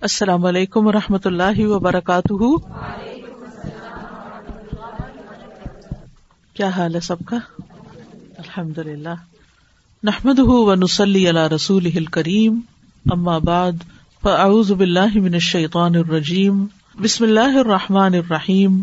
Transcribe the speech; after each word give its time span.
السلام 0.00 0.44
علیکم 0.44 0.86
و 0.86 0.92
رحمۃ 0.92 1.18
اللہ 1.24 1.66
وبرکاتہ۔ 1.66 2.56
کیا 6.54 6.68
حال 6.68 6.94
ہے 6.94 7.00
سب 7.00 7.16
کا؟ 7.26 7.36
الحمد 8.38 8.78
للہ 8.78 9.08
نحمد 10.04 10.38
و 10.38 10.74
نسلی 10.74 11.28
اللہ 11.28 11.48
رسول 11.54 12.04
کریم 12.04 12.60
اما 13.10 13.38
بعد، 13.38 13.72
فاعوذ 14.22 14.72
باللہ 14.72 15.18
من 15.18 15.34
الشیطان 15.34 15.94
الرجیم۔ 15.94 16.66
بسم 17.02 17.24
اللہ 17.24 17.58
الرحمٰن 17.58 18.14
الرحیم۔ 18.14 18.82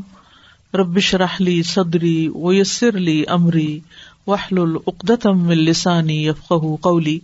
ربش 0.73 1.15
رحلی 1.15 1.63
صدری 1.63 2.27
ویسر 2.27 2.91
لی 2.91 3.23
امری۔ 3.27 3.79
وحل 4.27 4.57
العقدم 4.57 5.47
السانی 5.47 6.27
یفق 6.27 6.53
قولی۔ 6.81 7.19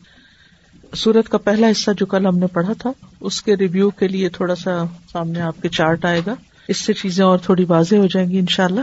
سورت 0.95 1.29
کا 1.29 1.37
پہلا 1.37 1.71
حصہ 1.71 1.91
جو 1.97 2.05
کل 2.05 2.25
ہم 2.25 2.37
نے 2.37 2.47
پڑھا 2.47 2.73
تھا، 2.73 2.91
اس 3.19 3.41
کے 3.41 3.55
ریویو 3.55 3.89
کے 3.89 4.07
لیے 4.07 4.29
تھوڑا 4.29 4.55
سا 4.55 4.83
سامنے 5.11 5.41
آپ 5.41 5.61
کے 5.61 5.69
چارٹ 5.69 6.05
آئے 6.05 6.21
گا۔ 6.25 6.36
اس 6.68 6.77
سے 6.77 6.93
چیزیں 6.93 7.25
اور 7.25 7.37
تھوڑی 7.37 7.64
واضح 7.64 7.95
ہو 7.95 8.05
جائیں 8.05 8.29
گی 8.29 8.39
ان 8.39 8.45
شاء 8.50 8.65
اللہ 8.65 8.79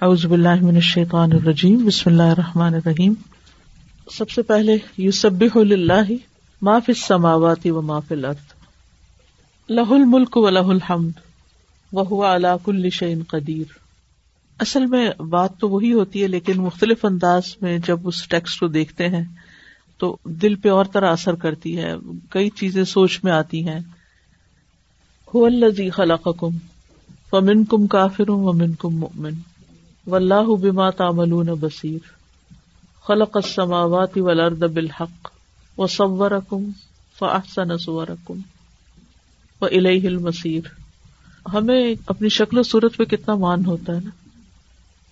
اعزب 0.00 0.32
اللہ 0.32 0.48
الشیطان 0.48 1.32
الرجیم، 1.32 1.86
بسم 1.86 2.10
اللہ 2.10 2.22
الرحمٰن 2.22 2.74
الرحیم۔ 2.74 3.12
سب 4.10 4.30
سے 4.30 4.42
پہلے 4.42 4.76
یوسب 4.96 5.44
اللہ 5.54 6.12
معاف 6.62 6.90
سماواتی 6.96 7.70
و 7.70 7.82
معاف 7.82 8.04
الارض۔ 8.10 8.52
لہ 9.68 9.90
الملک 9.90 10.36
و 10.36 10.50
لہ 10.50 10.58
الحمد 10.58 11.10
وہ 11.92 12.24
علاق 12.24 12.60
الشعین 12.66 13.22
قدیر۔ 13.28 13.64
اصل 14.60 14.86
میں 14.86 15.10
بات 15.22 15.58
تو 15.58 15.68
وہی 15.68 15.92
ہوتی 15.92 16.22
ہے، 16.22 16.28
لیکن 16.28 16.60
مختلف 16.60 17.04
انداز 17.04 17.42
میں 17.60 17.78
جب 17.86 18.08
اس 18.08 18.28
ٹیکسٹ 18.28 18.60
کو 18.60 18.66
دیکھتے 18.66 19.08
ہیں 19.08 19.24
تو 19.98 20.16
دل 20.24 20.54
پہ 20.54 20.68
اور 20.68 20.84
طرح 20.84 21.12
اثر 21.12 21.34
کرتی 21.34 21.78
ہے۔ 21.78 21.94
کئی 22.30 22.50
چیزیں 22.50 22.84
سوچ 22.84 23.20
میں 23.24 23.32
آتی 23.32 23.68
ہیں۔ 23.68 23.80
خلق 25.90 26.28
کم 26.38 26.50
فمن 27.30 27.64
کم 27.64 27.86
کافر 27.86 28.30
ومن 28.30 28.74
کم 28.74 28.96
مؤمن۔ 28.96 29.32
و 30.06 30.14
اللہ 30.14 30.56
بما 30.56 30.90
تامل 30.90 31.54
بصیر۔ 31.60 31.98
خلق 33.06 33.30
السماوات 33.34 34.18
والارض 34.18 34.62
بالحق 34.62 35.28
و 35.78 35.86
صور 35.86 36.30
کم 36.48 36.70
فاحسن 37.18 37.78
صورکم۔ 37.78 38.40
و 39.60 39.64
الیہ 39.64 40.08
المصیر۔ 40.08 40.60
ہمیں 41.52 41.94
اپنی 42.06 42.28
شکل 42.28 42.58
و 42.58 42.62
صورت 42.62 42.96
پہ 42.96 43.04
کتنا 43.04 43.34
مان 43.34 43.66
ہوتا 43.66 43.94
ہے 43.94 44.00
نا۔ 44.04 44.10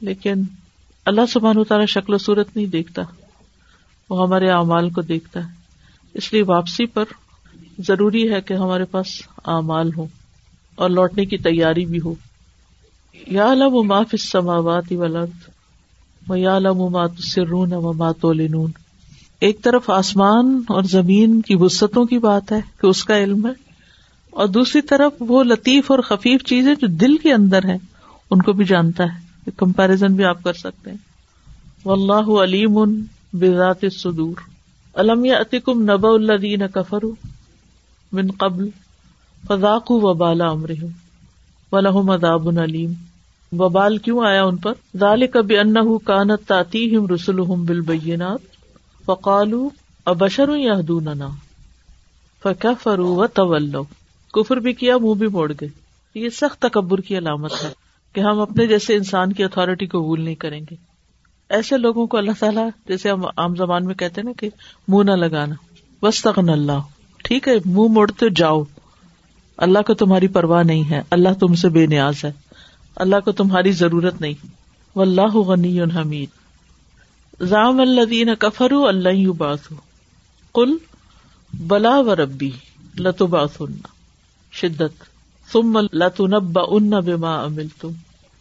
لیکن 0.00 0.42
اللہ 1.04 1.26
سبحانہ 1.28 1.58
و 1.58 1.64
تعالیٰ 1.64 1.86
شکل 1.86 2.14
و 2.14 2.18
صورت 2.18 2.56
نہیں 2.56 2.66
دیکھتا۔ 2.66 3.02
وہ 4.10 4.26
ہمارے 4.26 4.50
اعمال 4.50 4.90
کو 4.90 5.02
دیکھتا 5.02 5.40
ہے۔ 5.40 5.52
اس 6.14 6.32
لیے 6.32 6.42
واپسی 6.42 6.86
پر 6.86 7.04
ضروری 7.78 8.32
ہے 8.32 8.40
کہ 8.40 8.54
ہمارے 8.54 8.84
پاس 8.84 9.06
اعمال 9.44 9.90
ہو 9.96 10.06
اور 10.74 10.90
لوٹنے 10.90 11.24
کی 11.24 11.36
تیاری 11.38 11.84
بھی 11.86 12.00
ہو۔ 12.04 12.14
یا 13.26 13.54
لم 13.54 13.86
معاف 13.86 14.14
سماوات 14.20 14.84
ولد 14.90 15.48
و 16.28 16.36
یا 16.36 16.58
لم 16.58 16.78
مات 16.78 17.10
سرون 17.18 17.72
و 17.72 17.92
ماتولنون 17.92 18.70
ایک 19.40 19.62
طرف 19.62 19.90
آسمان 19.90 20.62
اور 20.68 20.82
زمین 20.82 21.40
کی 21.40 21.54
وسطوں 21.56 22.04
کی 22.04 22.18
بات 22.18 22.52
ہے 22.52 22.60
کہ 22.80 22.86
اس 22.86 23.04
کا 23.04 23.18
علم 23.18 23.46
ہے، 23.46 23.52
اور 24.30 24.46
دوسری 24.46 24.80
طرف 24.80 25.12
وہ 25.20 25.44
لطیف 25.44 25.90
اور 25.90 25.98
خفیف 25.98 26.44
چیزیں 26.44 26.74
جو 26.74 26.86
دل 26.86 27.16
کے 27.16 27.32
اندر 27.32 27.64
ہے 27.64 27.76
ان 28.30 28.42
کو 28.42 28.52
بھی 28.52 28.64
جانتا 28.64 29.04
ہے۔ 29.04 29.50
کمپیرزن 29.56 30.14
بھی 30.14 30.24
آپ 30.24 30.42
کر 30.42 30.52
سکتے 30.52 30.90
ہیں۔ 30.90 30.96
اللہ 31.84 32.30
علیم 32.44 32.78
بذات 33.38 33.78
الصدور. 33.82 34.34
الم 34.94 35.24
یاتکم 35.24 35.82
نبأ 35.82 36.08
الذین 36.14 36.62
کفروا 36.74 37.14
من 38.12 38.30
قبل؟ 38.30 38.68
فذاقوا 39.48 40.10
وبال 40.10 40.40
امرهم 40.40 40.88
ولهم 41.72 42.10
عذاب 42.10 42.58
علیم 42.58 42.92
وبال 43.52 43.98
کیوں 43.98 44.26
آیا 44.26 44.44
ان 44.44 44.56
پر؟ 44.56 44.72
ذالک 44.98 45.36
بانه 45.36 45.96
كانت 46.06 46.48
تاتيهم 46.48 47.06
رسلهم 47.06 47.64
بالبينات 47.64 48.40
فقالوا 49.04 49.70
ابشر 50.04 50.48
يهدوننا 50.56 51.28
فكفروا 52.42 53.16
وتولوا. 53.16 53.84
کفر 54.32 54.56
بھی 54.56 54.72
کیا، 54.72 54.98
منہ 54.98 55.14
بھی 55.14 55.26
موڑ 55.26 55.52
گئے. 55.60 55.68
یہ 56.14 56.28
سخت 56.28 56.62
تکبر 56.62 56.98
کی 56.98 57.18
علامت 57.18 57.52
ہے 57.64 57.72
کہ 58.12 58.20
ہم 58.20 58.40
اپنے 58.40 58.66
جیسے 58.66 58.94
انسان 58.94 59.32
کی 59.32 59.44
اتارٹی 59.44 59.86
کو 59.86 60.00
قبول 60.00 60.20
نہیں 60.20 60.34
کریں 60.34 60.60
گے۔ 60.70 60.95
ایسے 61.48 61.76
لوگوں 61.76 62.06
کو 62.06 62.16
اللہ 62.16 62.30
تعالیٰ، 62.38 62.68
جیسے 62.88 63.10
ہم 63.10 63.26
عام 63.36 63.56
زبان 63.56 63.84
میں 63.84 63.94
کہتے 63.94 64.22
نا 64.22 64.30
کہ 64.36 64.50
منہ 64.88 65.10
نہ 65.10 65.16
لگانا۔ 65.16 65.54
بس 66.02 66.26
اللہ 66.36 66.80
ٹھیک 67.24 67.48
ہے، 67.48 67.54
منہ 67.64 67.88
موڑتے 67.88 68.26
جاؤ۔ 68.36 68.62
اللہ 69.56 69.78
کو 69.86 69.94
تمہاری 69.94 70.28
پرواہ 70.28 70.62
نہیں 70.62 70.90
ہے۔ 70.90 71.02
اللہ 71.10 71.28
تم 71.40 71.54
سے 71.54 71.68
بے 71.68 71.86
نیاز 71.86 72.24
ہے۔ 72.24 72.32
اللہ 72.96 73.16
کو 73.24 73.32
تمہاری 73.32 73.72
ضرورت 73.72 74.20
نہیں۔ 74.20 74.46
و 74.96 75.00
اللہ 75.00 75.36
غنی 75.36 75.80
حمید 75.80 76.28
ضام 77.40 77.80
اللہ 77.80 78.34
کفر 78.34 78.70
اللہ 78.70 79.32
بات 79.32 79.58
کل 80.54 80.76
بلا 81.54 82.00
و 82.00 82.16
ربی 82.16 82.50
لتو 82.98 83.26
بات 83.26 83.62
شدت۔ 84.52 85.04
تم 85.52 85.78
لتنبا 85.92 86.62
ان 86.68 86.90
بما 86.90 87.42
امل 87.42 87.66
تم 87.80 87.90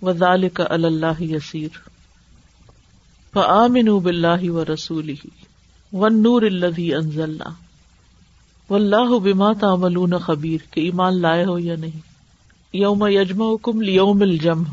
و 0.01 0.13
ذال 0.13 0.49
کا 0.49 0.63
اللہ 0.69 1.21
یسیر 1.21 1.94
فآمنوا 3.35 3.99
باللہ 3.99 4.49
و 4.49 4.63
رسول 4.65 5.13
ون 5.93 6.21
نور 6.23 6.41
اللہ 6.41 7.43
و 8.69 8.75
اللہ 8.75 9.17
بما 9.19 9.53
تعملون 9.53 10.17
خبیر. 10.17 10.57
کے 10.71 10.81
ایمان 10.81 11.21
لائے 11.21 11.45
ہو 11.45 11.59
یا 11.59 11.75
نہیں. 11.75 11.99
یوم 12.73 13.07
یجم 13.07 13.43
کم 13.57 13.81
یوم 13.81 14.21
الجم 14.21 14.63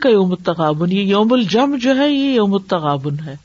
کا 0.00 0.08
یوم 0.08 0.30
التغابن. 0.30 0.92
یہ 0.92 1.02
یوم 1.02 1.32
الجم 1.32 1.76
جو 1.76 1.96
ہے، 1.96 2.08
یہ 2.08 2.34
یوم 2.34 2.54
التغابن 2.54 3.16
ہے. 3.26 3.36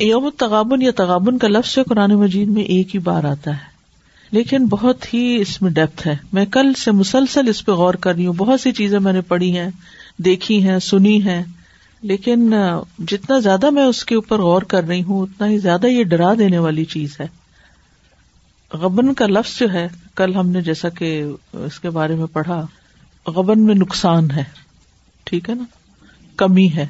یوم 0.00 0.24
التغابن 0.24 0.82
یا 0.82 0.90
تغابن 0.90 1.38
کا 1.38 1.48
لفظ 1.48 1.78
قرآن 1.88 2.14
مجید 2.14 2.48
میں 2.48 2.62
ایک 2.62 2.94
ہی 2.94 3.00
بار 3.00 3.24
آتا 3.24 3.50
ہے. 3.50 3.74
لیکن 4.30 4.66
بہت 4.66 5.14
ہی 5.14 5.36
اس 5.40 5.62
میں 5.62 5.70
ڈیپتھ 5.70 6.06
ہے. 6.06 6.16
میں 6.32 6.46
کل 6.46 6.74
سے 6.74 6.90
مسلسل 6.90 7.48
اس 7.48 7.64
پہ 7.66 7.72
غور 7.72 7.94
کر 7.94 8.14
رہی 8.14 8.26
ہوں. 8.26 8.34
بہت 8.34 8.60
سی 8.60 8.72
چیزیں 8.72 8.98
میں 8.98 9.12
نے 9.12 9.20
پڑھی 9.20 9.58
ہیں، 9.58 9.70
دیکھی 10.18 10.64
ہیں، 10.68 10.78
سنی 10.78 11.22
ہیں. 11.22 11.42
لیکن 12.06 12.54
جتنا 12.98 13.38
زیادہ 13.38 13.70
میں 13.70 13.82
اس 13.82 14.04
کے 14.04 14.14
اوپر 14.14 14.40
غور 14.40 14.62
کر 14.62 14.84
رہی 14.84 15.02
ہوں، 15.02 15.22
اتنا 15.22 15.46
ہی 15.46 15.58
زیادہ 15.58 15.86
یہ 15.86 16.04
ڈرا 16.04 16.34
دینے 16.38 16.58
والی 16.58 16.84
چیز 16.84 17.20
ہے۔ 17.20 17.26
غبن 18.72 19.14
کا 19.14 19.26
لفظ 19.26 19.58
جو 19.58 19.72
ہے، 19.72 19.88
کل 20.14 20.34
ہم 20.34 20.48
نے 20.48 20.60
جیسا 20.60 20.88
کہ 20.88 21.24
اس 21.52 21.80
کے 21.80 21.90
بارے 21.90 22.14
میں 22.14 22.26
پڑھا، 22.26 22.66
غبن 23.26 23.60
میں 23.60 23.74
نقصان 23.74 24.30
ہے۔ 24.30 24.44
ٹھیک 25.24 25.50
ہے 25.50 25.54
نا؟ 25.54 25.64
کمی 26.36 26.70
ہے، 26.76 26.86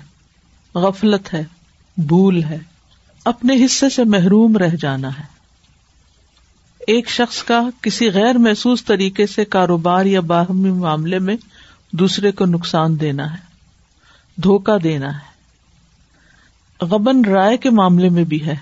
غفلت 0.74 1.34
ہے، 1.34 1.44
بھول 1.96 2.44
ہے۔ 2.44 2.58
اپنے 3.24 3.64
حصے 3.64 3.88
سے 3.88 4.04
محروم 4.04 4.56
رہ 4.56 4.76
جانا 4.80 5.08
ہے۔ 5.08 5.24
ایک 6.86 7.08
شخص 7.08 7.42
کا 7.42 7.68
کسی 7.82 8.10
غیر 8.10 8.38
محسوس 8.38 8.84
طریقے 8.84 9.26
سے 9.26 9.44
کاروبار 9.44 10.04
یا 10.04 10.20
باہمی 10.20 10.70
معاملے 10.70 11.18
میں 11.18 11.36
دوسرے 11.92 12.32
کو 12.32 12.44
نقصان 12.46 13.00
دینا 13.00 13.32
ہے۔ 13.32 13.45
دھوکا 14.42 14.76
دینا 14.82 15.18
ہے۔ 15.18 15.36
غبن 16.80 17.24
رائے 17.24 17.56
کے 17.56 17.70
معاملے 17.70 18.08
میں 18.08 18.24
بھی 18.24 18.46
ہے 18.46 18.54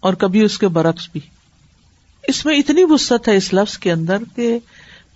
اور 0.00 0.14
کبھی 0.14 0.42
اس 0.42 0.58
کے 0.58 0.68
برعکس 0.68 1.08
بھی۔ 1.12 1.20
اس 2.28 2.46
میں 2.46 2.56
اتنی 2.56 2.84
وسط 2.84 3.28
ہے 3.28 3.36
اس 3.36 3.54
لفظ 3.54 3.78
کے 3.78 3.92
اندر 3.92 4.16
کہ 4.36 4.58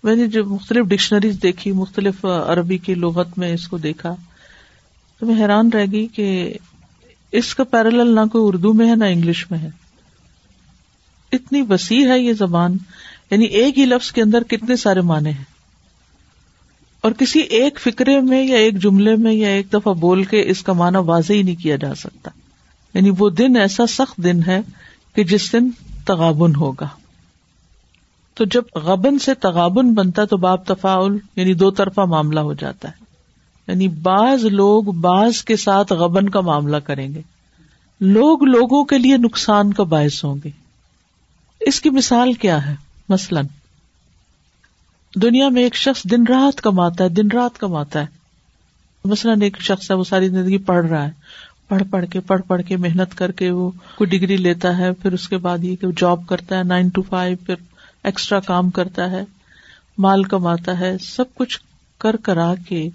میں 0.03 0.17
نے 0.17 0.27
جو 0.27 0.45
مختلف 0.45 0.87
ڈکشنریز 0.87 1.43
دیکھی، 1.43 1.73
مختلف 1.73 2.25
عربی 2.25 2.79
کی 2.79 2.95
لغت 2.95 3.39
میں 3.39 3.55
اس 3.55 3.69
کو 3.69 3.79
دیکھا، 3.79 4.15
تو 5.19 5.27
میں 5.27 5.35
حیران 5.35 5.69
رہ 5.73 5.87
گئی 5.93 6.07
کہ 6.07 6.55
اس 7.33 7.55
کا 7.55 7.65
پیرل 7.65 8.15
نہ 8.15 8.21
کوئی 8.33 8.45
اردو 8.47 8.73
میں 8.73 8.91
ہے 8.91 8.97
نہ 8.97 9.05
انگلش 9.05 9.51
میں 9.51 9.59
ہے۔ 9.59 9.71
اتنی 11.33 11.63
وسیع 11.69 12.09
ہے 12.09 12.19
یہ 12.19 12.33
زبان 12.33 12.77
یعنی 13.31 13.45
ایک 13.45 13.79
ہی 13.79 13.87
لفظ 13.87 14.13
کے 14.13 14.23
اندر 14.23 14.43
کتنے 14.43 14.77
سارے 14.77 15.01
معنی 15.01 15.31
ہیں۔ 15.31 15.52
اور 17.03 17.13
کسی 17.13 17.41
ایک 17.41 17.81
فکرے 17.81 18.21
میں 18.21 18.47
یا 18.47 18.57
ایک 18.57 18.83
جملے 18.83 19.17
میں 19.17 19.33
یا 19.33 19.49
ایک 19.49 19.73
دفعہ 19.73 19.95
بول 19.95 20.25
کے 20.25 20.43
اس 20.47 20.63
کا 20.63 20.73
معنی 20.73 20.99
واضح 20.99 21.33
ہی 21.33 21.43
نہیں 21.43 21.63
کیا 21.63 21.77
جا 21.77 21.95
سکتا۔ 21.95 22.31
یعنی 22.95 23.11
وہ 23.19 23.31
دن 23.31 23.57
ایسا 23.57 23.87
سخت 23.87 24.17
دن 24.17 24.41
ہے 24.47 24.61
کہ 25.15 25.25
جس 25.25 25.53
دن 25.53 25.71
تغابن 26.05 26.55
ہوگا۔ 26.55 26.89
تو 28.35 28.45
جب 28.45 28.63
غبن 28.75 29.19
سے 29.19 29.35
تغابن 29.35 29.95
بنتا 29.95 30.25
تو 30.25 30.37
باب 30.37 30.65
تفاول 30.65 31.19
یعنی 31.37 31.55
دو 31.55 31.71
طرفہ 31.71 32.01
معاملہ 32.01 32.41
ہو 32.41 32.55
جاتا 32.55 32.89
ہے۔ 32.89 33.05
یعنی 33.69 33.89
بعض 33.89 34.45
لوگ 34.45 34.83
بعض 34.83 35.43
کے 35.43 35.57
ساتھ 35.57 35.93
غبن 35.93 36.29
کا 36.29 36.41
معاملہ 36.41 36.77
کریں 36.77 37.15
گے۔ 37.15 37.21
لوگ 38.01 38.45
لوگوں 38.45 38.85
کے 38.85 38.99
لیے 38.99 39.17
نقصان 39.17 39.73
کا 39.73 39.83
باعث 39.83 40.25
ہوں 40.25 40.37
گے۔ 40.45 40.51
اس 41.61 41.81
کی 41.81 41.91
مثال 41.91 42.33
کیا 42.33 42.67
ہے؟ 42.67 42.75
مثلاً 43.09 43.47
دنیا 45.15 45.49
میں 45.49 45.63
ایک 45.63 45.77
شخص 45.77 46.05
دن 46.05 46.27
رات 46.27 46.61
کماتا 46.61 47.05
ہے، 47.05 47.09
دن 47.09 47.31
رات 47.31 47.59
کماتا 47.59 48.01
ہے۔ 48.01 48.07
مثلاً 49.05 49.43
ایک 49.43 49.57
شخص 49.61 49.91
ہے، 49.91 49.97
وہ 49.97 50.05
ساری 50.05 50.29
زندگی 50.29 50.59
پڑھ 50.59 50.87
رہا 50.87 51.07
ہے۔ 51.07 51.11
پڑھ 51.69 51.83
پڑھ 51.91 52.05
کے، 52.11 52.21
پڑھ 52.21 52.43
پڑھ 52.47 52.63
کے 52.63 52.77
محنت 52.77 53.19
کر 53.19 53.33
کے 53.33 53.51
وہ 53.51 53.71
کوئی 53.95 54.19
ڈگری 54.19 54.37
لیتا 54.37 54.79
ہے، 54.79 54.93
پھر 54.93 55.13
اس 55.13 55.29
کے 55.29 55.37
بعد 55.37 55.65
یہ 55.65 55.77
کہ 55.77 55.87
وہ 55.87 55.93
جاب 55.97 56.27
کرتا 56.29 56.59
ہے، 56.59 56.63
نائن 56.63 56.89
ٹو 56.89 57.03
فائیو، 57.03 57.37
پھر 57.47 57.55
ایکسٹرا 58.05 58.41
کام 58.41 58.71
کرتا 58.71 59.11
ہے، 59.11 59.25
مال 59.99 60.23
کماتا 60.23 60.81
ہے، 60.81 60.97
سب 60.99 61.35
کچھ 61.35 61.61
کر 61.99 62.17
کرا 62.17 62.55
کے 62.69 62.89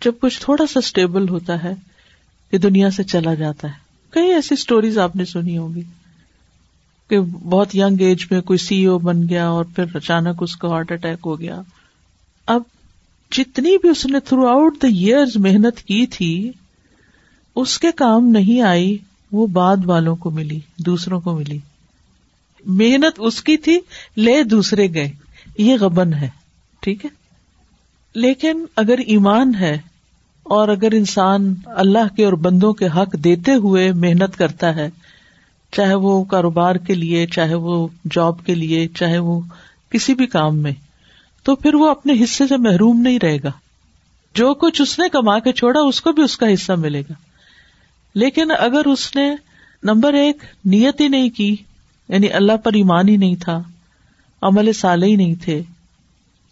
جب 0.00 0.12
کچھ 0.20 0.40
تھوڑا 0.40 0.66
سا 0.66 0.78
اسٹیبل 0.78 1.28
ہوتا 1.28 1.64
ہے 1.64 1.74
کہ 2.50 2.58
دنیا 2.58 2.90
سے 2.90 3.02
چلا 3.02 3.34
جاتا 3.34 3.68
ہے۔ 3.68 3.74
کئی 4.10 4.34
ایسی 4.34 4.54
اسٹوریز 4.54 4.98
آپ 4.98 5.16
نے 5.16 5.24
سنی 5.24 5.58
ہوگی 5.58 5.82
کہ 7.10 7.20
بہت 7.20 7.76
یگ 7.76 8.00
ایج 8.00 8.26
میں 8.30 8.40
کوئی 8.40 8.58
سی 8.58 8.84
او 8.84 8.98
بن 8.98 9.28
گیا 9.28 9.48
اور 9.48 9.64
پھر 9.64 9.84
اچانک 9.94 10.42
اس 10.42 10.56
کو 10.56 10.72
ہارٹ 10.72 10.92
اٹیک 10.92 11.18
ہو 11.26 11.40
گیا۔ 11.40 11.60
اب 12.46 12.62
جتنی 13.32 13.78
بھی 13.78 13.88
اس 13.88 14.06
نے 14.06 14.20
تھرو 14.20 14.46
آؤٹ 14.46 14.82
دا 14.82 14.86
ایئر 14.86 15.24
محنت 15.34 15.78
کی 15.78 16.06
تھی، 16.06 16.52
اس 17.56 17.78
کے 17.78 17.88
کام 17.96 18.28
نہیں 18.28 18.60
آئی، 18.60 18.98
وہ 19.32 19.46
بعد 19.46 19.76
والوں 19.84 20.16
کو 20.16 20.30
ملی، 20.30 20.60
دوسروں 20.78 21.20
کو 21.20 21.36
ملی۔ 21.36 21.58
محنت 22.66 23.14
اس 23.18 23.42
کی 23.42 23.56
تھی، 23.56 23.78
لے 24.16 24.44
دوسرے 24.44 24.94
گئے۔ 24.94 25.12
یہ 25.58 25.76
غبن 25.80 26.14
ہے، 26.14 26.28
ٹھیک 26.80 27.04
ہے؟ 27.04 27.10
لیکن 28.14 28.64
اگر 28.76 28.98
ایمان 28.98 29.54
ہے 29.54 29.78
اور 30.42 30.68
اگر 30.68 30.88
انسان 30.92 31.54
اللہ 31.66 32.14
کے 32.16 32.24
اور 32.24 32.32
بندوں 32.32 32.72
کے 32.72 32.86
حق 32.86 33.12
دیتے 33.12 33.54
ہوئے 33.54 33.92
محنت 33.92 34.36
کرتا 34.36 34.76
ہے 34.76 34.90
چاہے 35.76 35.94
وہ 35.94 36.24
کاروبار 36.24 36.76
کے 36.76 36.94
لیے، 36.94 37.26
چاہے 37.26 37.54
وہ 37.54 37.88
جاب 38.10 38.46
کے 38.46 38.54
لیے، 38.54 38.88
چاہے 38.88 39.18
وہ 39.18 39.40
کسی 39.90 40.14
بھی 40.14 40.26
کام 40.26 40.58
میں، 40.58 40.72
تو 41.42 41.56
پھر 41.56 41.74
وہ 41.74 41.90
اپنے 41.90 42.12
حصے 42.24 42.46
سے 42.46 42.56
محروم 42.56 43.00
نہیں 43.00 43.18
رہے 43.22 43.38
گا۔ 43.44 43.52
جو 44.34 44.54
کچھ 44.54 44.82
اس 44.82 44.98
نے 44.98 45.08
کما 45.08 45.38
کے 45.38 45.52
چھوڑا، 45.52 45.80
اس 45.80 46.00
کو 46.00 46.12
بھی 46.12 46.22
اس 46.22 46.36
کا 46.36 46.54
حصہ 46.54 46.72
ملے 46.72 47.00
گا۔ 47.00 47.12
لیکن 48.14 48.50
اگر 48.58 48.84
اس 48.84 49.16
نے 49.16 49.34
نمبر 49.82 50.12
ایک، 50.12 50.36
نیت 50.64 51.00
ہی 51.00 51.08
نہیں 51.08 51.30
کی 51.30 51.56
یعنی 52.08 52.32
اللہ 52.32 52.56
پر 52.56 52.72
ایمان 52.72 53.08
ہی 53.08 53.16
نہیں 53.16 53.36
تھا، 53.40 53.62
عمل 54.42 54.72
سال 54.72 55.02
ہی 55.02 55.16
نہیں 55.16 55.34
تھے، 55.34 55.62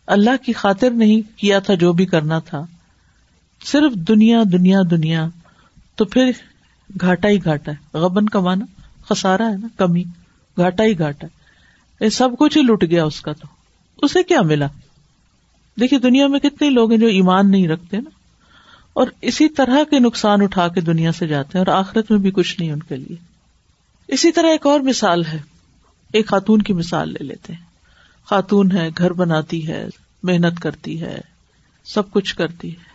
اللہ 0.07 0.45
کی 0.45 0.53
خاطر 0.53 0.91
نہیں 0.91 1.39
کیا 1.39 1.59
تھا 1.59 1.75
جو 1.75 1.93
بھی 1.93 2.07
کرنا 2.07 2.39
تھا، 2.39 2.67
صرف 3.65 3.93
دنیا 3.95 4.43
دنیا 4.53 4.79
دنیا، 4.91 5.27
تو 5.95 6.05
پھر 6.05 6.31
گھاٹا 7.01 7.29
ہی 7.29 7.45
گھاٹا 7.45 7.73
ہے۔ 7.73 7.99
غبن 7.99 8.29
کمانا۔ 8.29 8.65
خسارا 9.09 9.51
ہے 9.51 9.57
نا، 9.57 9.69
کمی، 9.77 10.03
گھاٹا 10.57 10.85
ہی 10.85 10.99
گھاٹا 10.99 11.27
یہ 12.05 12.09
سب 12.09 12.29
کچھ 12.39 12.59
ہی 12.59 12.63
لٹ 12.63 12.85
گیا 12.91 13.05
اس 13.05 13.21
کا 13.21 13.33
تو۔ 13.33 13.47
اسے 14.03 14.23
کیا 14.23 14.43
ملا؟ 14.43 14.67
دیکھیے، 15.81 15.99
دنیا 15.99 16.27
میں 16.27 16.41
کتنے 16.41 16.71
لوگ 16.71 16.91
ہیں 16.91 16.99
جو 16.99 17.07
ایمان 17.07 17.51
نہیں 17.51 17.69
رکھتے 17.69 17.97
نا۔ 17.97 18.11
اور 18.93 19.07
اسی 19.21 19.49
طرح 19.49 19.79
کے 19.91 19.99
نقصان 19.99 20.43
اٹھا 20.43 20.69
کے 20.69 20.81
دنیا 20.81 21.13
سے 21.13 21.27
جاتے 21.27 21.59
ہیں 21.59 21.65
اور 21.67 21.79
آخرت 21.79 22.11
میں 22.11 22.19
بھی 22.19 22.31
کچھ 22.31 22.61
نہیں 22.61 22.73
ان 22.73 22.83
کے 22.83 22.97
لیے۔ 22.97 23.17
اسی 24.09 24.33
طرح 24.33 24.47
ایک 24.47 24.67
اور 24.67 24.81
مثال 24.81 25.25
ہے۔ 25.27 25.39
ایک 26.13 26.27
خاتون 26.27 26.63
کی 26.63 26.73
مثال 26.73 27.13
لے 27.13 27.25
لیتے 27.25 27.53
ہیں۔ 27.53 27.61
خاتون 28.25 28.73
ہے، 28.73 28.89
گھر 28.99 29.13
بناتی 29.13 29.69
ہے، 29.69 29.87
محنت 30.23 30.61
کرتی 30.61 31.01
ہے، 31.01 31.21
سب 31.85 32.11
کچھ 32.11 32.37
کرتی 32.37 32.77
ہے، 32.77 32.95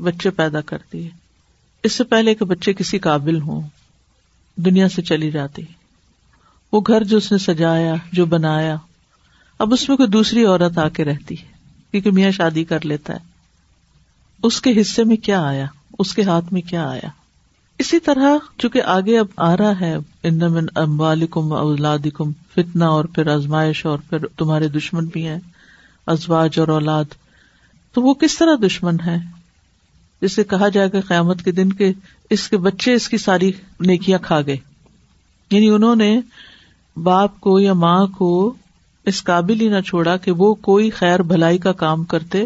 بچے 0.00 0.30
پیدا 0.30 0.60
کرتی 0.60 1.04
ہے۔ 1.04 1.10
اس 1.82 1.92
سے 1.92 2.04
پہلے 2.04 2.34
کہ 2.34 2.44
بچے 2.44 2.72
کسی 2.72 2.98
قابل 2.98 3.40
ہوں۔ 3.40 3.60
دنیا 4.58 4.88
سے 4.88 5.02
چلی 5.02 5.30
جاتی۔ 5.30 5.62
وہ 6.72 6.80
گھر 6.86 7.04
جو 7.04 7.16
اس 7.16 7.32
نے 7.32 7.38
سجایا، 7.38 7.94
جو 8.12 8.26
بنایا، 8.26 8.76
اب 9.58 9.72
اس 9.72 9.88
میں 9.88 9.96
کوئی 9.96 10.08
دوسری 10.08 10.44
عورت 10.44 10.78
آ 10.78 10.88
کے 10.88 11.04
رہتی 11.04 11.34
ہے، 11.34 11.46
کیونکہ 11.90 12.10
میاں 12.10 12.30
شادی 12.30 12.64
کر 12.64 12.84
لیتا 12.84 13.12
ہے۔ 13.12 13.18
اس 14.42 14.60
کے 14.60 14.80
حصے 14.80 15.04
میں 15.04 15.16
کیا 15.16 15.42
آیا؟ 15.42 15.66
اس 15.98 16.14
کے 16.14 16.22
ہاتھ 16.22 16.52
میں 16.52 16.60
کیا 16.60 16.88
آیا؟ 16.88 17.08
اسی 17.78 17.98
طرح 17.98 18.36
چونکہ 18.58 18.82
آگے 18.82 19.18
اب 19.18 19.26
آ 19.36 19.56
رہا 19.56 19.80
ہے 19.80 19.96
اموالکم 20.74 21.52
اولادکم 21.52 22.30
فتنا 22.54 22.86
اور 22.86 23.04
پھر 23.04 23.26
آزمائش، 23.26 23.86
اور 23.86 23.98
پھر 24.10 24.26
تمہارے 24.26 24.68
دشمن 24.68 25.06
بھی 25.06 25.26
ہیں، 25.26 25.38
ازواج 26.06 26.58
اور 26.58 26.68
اولاد۔ 26.68 27.04
تو 27.92 28.02
وہ 28.02 28.14
کس 28.14 28.38
طرح 28.38 28.54
دشمن 28.62 28.96
ہے 29.06 29.16
جسے 30.22 30.44
کہا 30.44 30.68
جائے 30.68 30.88
گا 30.92 31.00
قیامت 31.00 31.42
کے 31.42 31.52
دن 31.52 31.72
کے 31.72 31.92
اس 32.30 32.48
کے 32.48 32.56
بچے 32.56 32.94
اس 32.94 33.08
کی 33.08 33.16
ساری 33.18 33.52
نیکیاں 33.80 34.18
کھا 34.18 34.40
گئے۔ 34.42 34.56
یعنی 35.50 35.68
انہوں 35.68 35.96
نے 35.96 36.20
باپ 37.02 37.40
کو 37.40 37.60
یا 37.60 37.72
ماں 37.72 38.06
کو 38.06 38.54
اس 39.06 39.24
قابل 39.24 39.60
ہی 39.60 39.68
نہ 39.68 39.80
چھوڑا 39.80 40.16
کہ 40.16 40.30
وہ 40.30 40.54
کوئی 40.54 40.90
خیر 40.90 41.22
بھلائی 41.22 41.58
کا 41.58 41.72
کام 41.72 42.04
کرتے، 42.04 42.44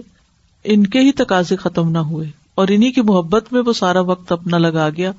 ان 0.65 0.87
کے 0.87 1.01
ہی 1.01 1.13
تقاضے 1.13 1.57
ختم 1.57 1.91
نہ 1.91 1.99
ہوئے۔ 1.99 2.31
اور 2.55 2.69
انہیں 2.71 2.93
کی 2.93 3.01
محبت 3.01 3.53
میں 3.53 3.63
وہ 3.67 3.73
سارا 3.73 4.01
وقت 4.01 4.33
اپنا 4.33 4.59
لگا 4.59 4.89
گیا، 4.97 5.13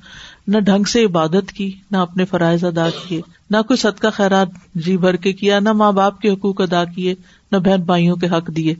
نہ 0.46 0.58
ڈھنگ 0.58 0.84
سے 0.84 1.04
عبادت 1.04 1.52
کی، 1.52 1.72
نہ 1.90 1.96
اپنے 1.96 2.24
فرائض 2.24 2.64
ادا 2.64 2.88
کیے، 2.90 3.20
نہ 3.50 3.56
کوئی 3.62 3.76
صدقہ 3.76 4.06
خیرات 4.12 4.48
جی 4.74 4.96
بھر 4.96 5.16
کے 5.16 5.32
کیا، 5.32 5.60
نہ 5.60 5.72
ماں 5.72 5.92
باپ 5.92 6.20
کے 6.20 6.30
حقوق 6.30 6.60
ادا 6.60 6.84
کیے، 6.84 7.14
نہ 7.52 7.56
بہن 7.56 7.82
بھائیوں 7.82 8.16
کے 8.16 8.26
حق 8.26 8.56
دیے۔ 8.56 8.74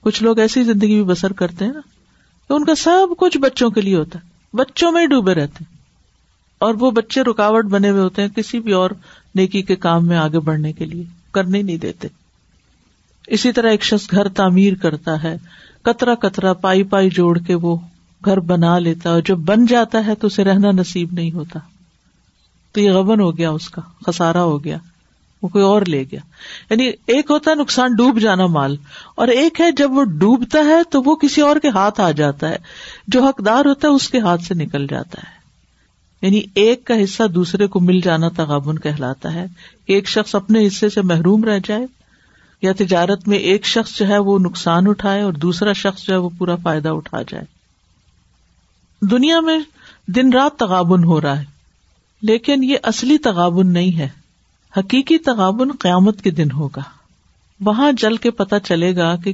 کچھ 0.00 0.22
لوگ 0.22 0.38
ایسی 0.38 0.62
زندگی 0.62 0.94
بھی 0.94 1.02
بسر 1.02 1.32
کرتے 1.32 1.64
ہیں 1.64 1.72
نا۔ 1.72 1.80
تو 2.48 2.56
ان 2.56 2.64
کا 2.64 2.74
سب 2.74 3.06
کچھ 3.18 3.38
بچوں 3.38 3.70
کے 3.70 3.80
لیے 3.80 3.96
ہوتا 3.96 4.18
ہے۔ 4.18 4.56
بچوں 4.56 4.92
میں 4.92 5.02
ہی 5.02 5.06
ڈوبے 5.06 5.34
رہتے 5.34 5.56
ہیں۔ 5.60 5.78
اور 6.58 6.74
وہ 6.80 6.90
بچے 6.90 7.22
رکاوٹ 7.22 7.64
بنے 7.64 7.90
ہوئے 7.90 8.00
ہوتے 8.00 8.22
ہیں 8.22 8.28
کسی 8.28 8.60
بھی 8.60 8.72
اور 8.72 8.90
نیکی 9.34 9.62
کے 9.62 9.76
کام 9.76 10.06
میں 10.06 10.16
آگے 10.16 10.38
بڑھنے 10.38 10.72
کے 10.72 10.84
لیے، 10.84 11.04
کرنے 11.32 11.62
نہیں 11.62 11.76
دیتے۔ 11.76 12.08
اسی 13.26 13.52
طرح 13.52 13.70
ایک 13.70 13.84
شخص 13.84 14.10
گھر 14.10 14.28
تعمیر 14.28 14.74
کرتا 14.74 15.22
ہے، 15.22 15.36
کترا 15.82 16.14
کترا، 16.14 16.52
پائی 16.52 16.82
پائی 16.82 17.10
جوڑ 17.10 17.38
کے 17.38 17.54
وہ 17.54 17.76
گھر 18.24 18.40
بنا 18.40 18.78
لیتا 18.78 19.10
اور 19.10 19.20
جب 19.20 19.36
بن 19.36 19.66
جاتا 19.66 20.06
ہے 20.06 20.14
تو 20.14 20.26
اسے 20.26 20.44
رہنا 20.44 20.70
نصیب 20.70 21.12
نہیں 21.12 21.32
ہوتا۔ 21.32 21.58
تو 22.72 22.80
یہ 22.80 22.90
غبن 22.90 23.20
ہو 23.20 23.38
گیا، 23.38 23.50
اس 23.50 23.70
کا 23.70 23.82
خسارا 24.06 24.42
ہو 24.42 24.64
گیا۔ 24.64 24.78
وہ 25.42 25.48
کوئی 25.48 25.64
اور 25.64 25.82
لے 25.82 26.04
گیا۔ 26.12 26.20
یعنی 26.70 26.86
ایک 27.06 27.30
ہوتا 27.30 27.50
ہے 27.50 27.56
نقصان 27.56 27.94
ڈوب 27.94 28.20
جانا 28.20 28.46
مال، 28.46 28.76
اور 29.14 29.28
ایک 29.28 29.60
ہے 29.60 29.70
جب 29.72 29.92
وہ 29.92 30.04
ڈوبتا 30.04 30.58
ہے 30.58 30.82
تو 30.90 31.02
وہ 31.02 31.16
کسی 31.16 31.40
اور 31.40 31.56
کے 31.56 31.68
ہاتھ 31.68 32.00
آ 32.00 32.10
جاتا 32.10 32.48
ہے، 32.48 32.56
جو 33.08 33.24
حقدار 33.24 33.64
ہوتا 33.64 33.88
ہے 33.88 33.92
اس 33.92 34.08
کے 34.10 34.18
ہاتھ 34.20 34.42
سے 34.42 34.54
نکل 34.54 34.86
جاتا 34.86 35.22
ہے۔ 35.22 35.38
یعنی 36.22 36.42
ایک 36.54 36.84
کا 36.84 37.04
حصہ 37.04 37.22
دوسرے 37.22 37.66
کو 37.66 37.80
مل 37.80 38.00
جانا 38.00 38.28
تغابن 38.28 38.78
کہلاتا 38.78 39.34
ہے 39.34 39.46
ایک 39.86 40.08
شخص 40.08 40.34
اپنے 40.34 40.66
حصے 40.66 40.88
سے 40.88 41.02
محروم 41.02 41.44
رہ 41.44 41.58
جائے، 41.64 41.86
یا 42.62 42.72
تجارت 42.78 43.28
میں 43.28 43.38
ایک 43.38 43.66
شخص 43.66 43.98
جو 43.98 44.08
ہے 44.08 44.18
وہ 44.18 44.38
نقصان 44.38 44.88
اٹھائے 44.88 45.22
اور 45.22 45.32
دوسرا 45.32 45.72
شخص 45.72 46.02
جو 46.02 46.12
ہے 46.12 46.18
وہ 46.18 46.28
پورا 46.38 46.56
فائدہ 46.56 46.88
اٹھا 46.88 47.22
جائے۔ 47.22 47.44
دنیا 49.02 49.40
میں 49.40 49.58
دن 50.06 50.32
رات 50.32 50.58
تغابن 50.58 51.04
ہو 51.04 51.20
رہا 51.20 51.40
ہے، 51.40 51.44
لیکن 52.22 52.64
یہ 52.64 52.76
اصلی 52.82 53.18
تغابن 53.18 53.72
نہیں 53.72 53.98
ہے۔ 53.98 54.08
حقیقی 54.76 55.18
تغابن 55.18 55.68
قیامت 55.80 56.22
کے 56.22 56.30
دن 56.30 56.50
ہوگا۔ 56.50 56.82
وہاں 57.60 57.92
جل 57.92 58.16
کے 58.16 58.30
پتا 58.30 58.60
چلے 58.60 58.96
گا 58.96 59.16
کہ 59.16 59.32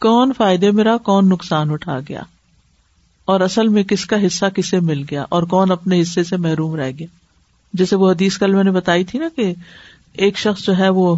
کون 0.00 0.32
فائدے 0.36 0.70
میں 0.70 0.84
رہا 0.84 0.96
کون 0.96 1.28
نقصان 1.28 1.70
اٹھا 1.70 1.98
گیا۔ 2.08 2.22
اور 3.24 3.40
اصل 3.40 3.68
میں 3.68 3.82
کس 3.82 4.06
کا 4.06 4.26
حصہ 4.26 4.46
کسے 4.46 4.80
مل 4.80 5.02
گیا 5.10 5.24
اور 5.28 5.42
کون 5.42 5.70
اپنے 5.70 6.02
حصے 6.02 6.24
سے 6.24 6.36
محروم 6.36 6.74
رہ 6.74 6.90
گیا۔ 6.98 7.06
جیسے 7.72 7.96
وہ 7.96 8.10
حدیث 8.10 8.38
کل 8.38 8.54
میں 8.54 8.64
نے 8.64 8.70
بتائی 8.70 9.04
تھی 9.04 9.18
نا 9.18 9.28
کہ 9.36 9.54
ایک 10.12 10.38
شخص 10.38 10.62
جو 10.62 10.78
ہے 10.78 10.88
وہ 10.88 11.16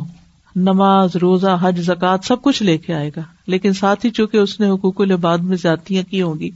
نماز، 0.56 1.16
روزہ، 1.16 1.58
حج 1.60 1.80
زکات 1.80 2.20
سب 2.24 2.42
کچھ 2.42 2.62
لے 2.62 2.78
کے 2.78 2.94
آئے 2.94 3.10
گا، 3.16 3.22
لیکن 3.46 3.72
ساتھ 3.72 4.06
ہی 4.06 4.10
چونکہ 4.10 4.36
اس 4.36 4.60
نے 4.60 4.70
حقوق 4.70 5.00
العباد 5.00 5.38
میں 5.38 5.56
زیادتیاں 5.56 6.02
کی 6.10 6.22
ہوں 6.22 6.34
گی، 6.34 6.50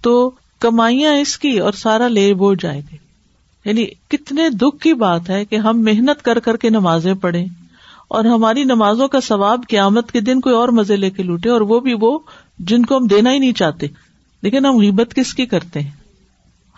تو 0.00 0.30
کمائیاں 0.58 1.14
اس 1.14 1.38
کی 1.38 1.58
اور 1.58 1.72
سارا 1.72 2.08
لے 2.08 2.32
وہ 2.32 2.54
جائے 2.60 2.80
گے 2.92 3.09
یعنی 3.64 3.86
کتنے 4.08 4.50
دکھ 4.50 4.82
کی 4.82 4.94
بات 4.94 5.30
ہے 5.30 5.44
کہ 5.44 5.56
ہم 5.56 5.80
محنت 5.80 6.22
کر 6.22 6.38
کر 6.38 6.56
کے 6.56 6.70
نمازیں 6.70 7.14
پڑھیں 7.14 7.46
اور 8.08 8.24
ہماری 8.24 8.64
نمازوں 8.64 9.08
کا 9.08 9.20
ثواب 9.20 9.60
قیامت 9.68 10.12
کے 10.12 10.20
دن 10.20 10.40
کوئی 10.40 10.54
اور 10.54 10.68
مزے 10.68 10.96
لے 10.96 11.10
کے 11.10 11.22
لوٹے 11.22 11.50
اور 11.50 11.60
وہ 11.60 11.80
بھی 11.80 11.94
وہ 12.00 12.18
جن 12.58 12.86
کو 12.86 12.96
ہم 12.96 13.06
دینا 13.06 13.32
ہی 13.32 13.38
نہیں 13.38 13.52
چاہتے۔ 13.52 13.86
لیکن 14.42 14.66
ہم 14.66 14.78
غیبت 14.78 15.14
کس 15.14 15.34
کی 15.34 15.46
کرتے 15.46 15.80
ہیں؟ 15.80 15.90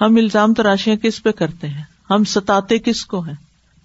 ہم 0.01 0.17
الزام 0.17 0.55
تراشیاں 0.55 0.97
کس 0.97 1.23
پہ 1.23 1.31
کرتے 1.31 1.69
ہیں؟ 1.69 1.83
ہم 2.11 2.25
ستاتے 2.25 2.79
کس 2.79 3.07
کو 3.07 3.21
ہیں؟ 3.21 3.35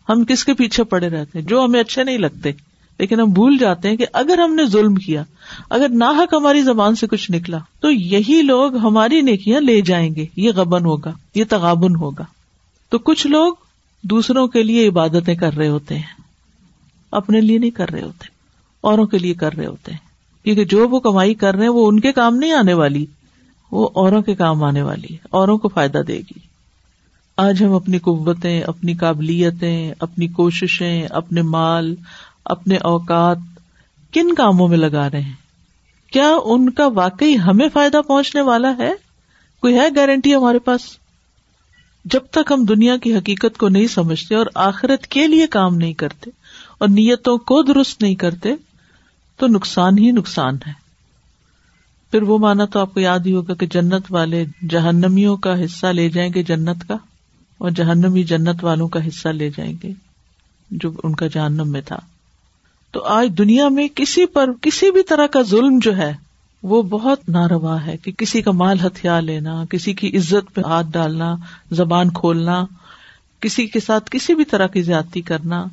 ہم 0.10 0.26
کس 0.26 0.46
کے 0.46 0.54
پیچھے 0.54 0.84
پڑے 0.84 1.10
رہتے 1.10 1.40
ہیں؟ 1.40 1.46
جو 1.46 1.64
ہمیں 1.64 1.80
اچھے 1.80 2.04
نہیں 2.04 2.18
لگتے، 2.18 2.52
لیکن 3.00 3.20
ہم 3.20 3.30
بھول 3.30 3.58
جاتے 3.58 3.90
ہیں 3.90 3.98
کہ 3.98 4.06
اگر 4.14 4.38
ہم 4.38 4.56
نے 4.56 4.66
ظلم 4.66 4.96
کیا، 4.96 5.24
اگر 5.70 5.90
ناحک 5.90 6.34
ہماری 6.34 6.62
زبان 6.62 6.96
سے 6.96 7.08
کچھ 7.08 7.32
نکلا، 7.32 7.58
تو 7.80 7.92
یہی 7.92 8.42
لوگ 8.42 8.78
ہماری 8.78 9.22
نیکیاں 9.22 9.62
لے 9.62 9.82
جائیں 9.82 10.16
گے۔ 10.16 10.26
یہ 10.36 10.52
غبن 10.52 10.86
ہوگا، 10.86 11.12
یہ 11.36 11.44
تغابن 11.50 11.96
ہوگا۔ 11.96 12.24
تو 12.90 12.98
کچھ 12.98 13.28
لوگ 13.28 13.54
دوسروں 14.04 14.48
کے 14.48 14.64
لیے 14.64 14.88
عبادتیں 14.88 15.36
کر 15.36 15.54
رہے 15.54 15.68
ہوتے 15.68 15.96
ہیں، 15.96 16.22
اپنے 17.12 17.42
لیے 17.42 17.58
نہیں 17.58 17.72
کر 17.72 17.90
رہے 17.90 18.02
ہوتے، 18.02 18.28
اوروں 18.82 19.06
کے 19.06 19.18
لیے 19.18 19.34
کر 19.34 19.54
رہے 19.54 19.66
ہوتے 19.66 19.92
ہیں۔ 19.92 20.00
کیونکہ 20.44 20.66
جو 20.66 20.90
وہ 20.90 21.00
کمائی 21.00 21.34
کر 21.34 21.54
رہے 21.54 21.64
ہیں، 21.64 21.70
وہ 21.70 21.88
ان 21.88 22.00
کے 22.00 22.12
کام 22.12 22.36
نہیں 22.36 22.52
آنے 22.52 22.74
والی، 22.74 23.06
وہ 23.72 23.90
اوروں 23.94 24.22
کے 24.22 24.36
کام 24.36 24.64
آنے 24.64 24.82
والی، 24.82 25.18
اوروں 25.30 25.58
کو 25.58 25.68
فائدہ 25.68 25.98
دے 25.98 26.18
گی۔ 26.18 26.48
آج 27.38 27.64
ہم 27.64 27.72
اپنی 27.72 28.00
قوتیں، 28.00 28.62
اپنی 28.62 28.94
قابلیتیں، 28.94 29.92
اپنی 30.00 30.28
کوششیں، 30.28 31.08
اپنے 31.10 31.42
مال، 31.42 31.96
اپنے 32.46 32.78
اوقات 32.78 33.38
کن 34.12 34.34
کاموں 34.34 34.68
میں 34.68 34.78
لگا 34.78 35.10
رہے 35.12 35.22
ہیں؟ 35.22 35.34
کیا 36.12 36.32
ان 36.44 36.70
کا 36.70 36.88
واقعی 36.88 37.38
ہمیں 37.38 37.70
فائدہ 37.74 38.02
پہنچنے 38.08 38.42
والا 38.42 38.78
ہے؟ 38.78 38.92
کوئی 39.62 39.76
ہے 39.76 39.88
گارنٹی 39.96 40.36
ہمارے 40.36 40.60
پاس؟ 40.60 40.82
جب 42.12 42.20
تک 42.32 42.52
ہم 42.52 42.66
دنیا 42.66 42.98
کی 42.98 43.16
حقیقت 43.16 43.58
کو 43.58 43.70
نہیں 43.70 43.88
سمجھتے 43.88 44.36
اور 44.36 44.46
آخرت 44.56 45.08
کے 45.08 45.28
لیے 45.28 45.48
کام 45.48 45.76
نہیں 45.76 45.94
کرتے 45.94 46.30
اور 46.78 46.88
نیتوں 46.88 47.38
کو 47.38 47.64
درست 47.64 48.02
نہیں 48.02 48.16
کرتے، 48.16 48.50
تو 49.38 49.48
نقصان 49.48 49.98
ہی 49.98 50.12
نقصان 50.12 50.56
ہے۔ 50.68 50.72
پھر 52.12 52.22
وہ 52.22 52.38
مانا 52.38 52.66
تو 52.66 52.80
آپ 52.80 52.94
کو 52.94 53.00
یاد 53.00 53.20
ہی 53.20 53.34
ہوگا 53.34 53.54
کہ 53.54 53.66
جنت 53.66 54.04
والے 54.10 54.46
جہنمیوں 54.70 55.38
کا 55.38 55.66
حصہ 55.66 55.88
لے 55.88 56.10
جائیں 56.10 56.34
گے 56.36 56.44
جنت 56.44 56.88
کا 56.88 56.98
اور 57.58 57.70
جہنمی 57.70 58.24
جنت 58.24 58.64
والوں 58.64 58.88
کا 58.88 59.08
حصہ 59.08 59.30
لے 59.30 59.50
جائیں 59.50 59.74
گے 59.84 59.92
جو 60.72 60.92
ان 61.04 61.16
کا 61.16 61.28
جہنم 61.28 61.72
میں 61.72 61.82
تھا۔ 61.82 62.00
تو 62.92 63.04
آج 63.04 63.30
دنیا 63.38 63.68
میں 63.68 63.88
کسی 63.96 64.26
پر 64.26 64.50
کسی 64.62 64.92
بھی 64.92 65.04
طرح 65.04 65.28
کا 65.28 65.42
ظلم 65.42 65.80
جو 65.82 65.98
ہے 65.98 66.14
وہ 66.68 66.82
بہت 66.82 67.30
ناروا 67.30 67.86
ہے 67.86 67.98
کہ 67.98 68.12
کسی 68.12 68.42
کا 68.42 68.52
مال 68.52 68.80
ہتھیار 68.80 69.22
لینا، 69.22 69.64
کسی 69.70 69.94
کی 69.94 70.18
عزت 70.18 70.54
پہ 70.54 70.62
ہاتھ 70.66 70.88
ڈالنا، 70.92 71.36
زبان 71.72 72.10
کھولنا، 72.10 72.66
کسی 73.40 73.66
کے 73.66 73.80
ساتھ 73.80 74.12
کسی 74.12 74.36
بھی 74.36 74.46
طرح 74.46 74.68
کی 74.68 74.82
زیادتی 74.82 75.22
کرنا۔ 75.22 75.66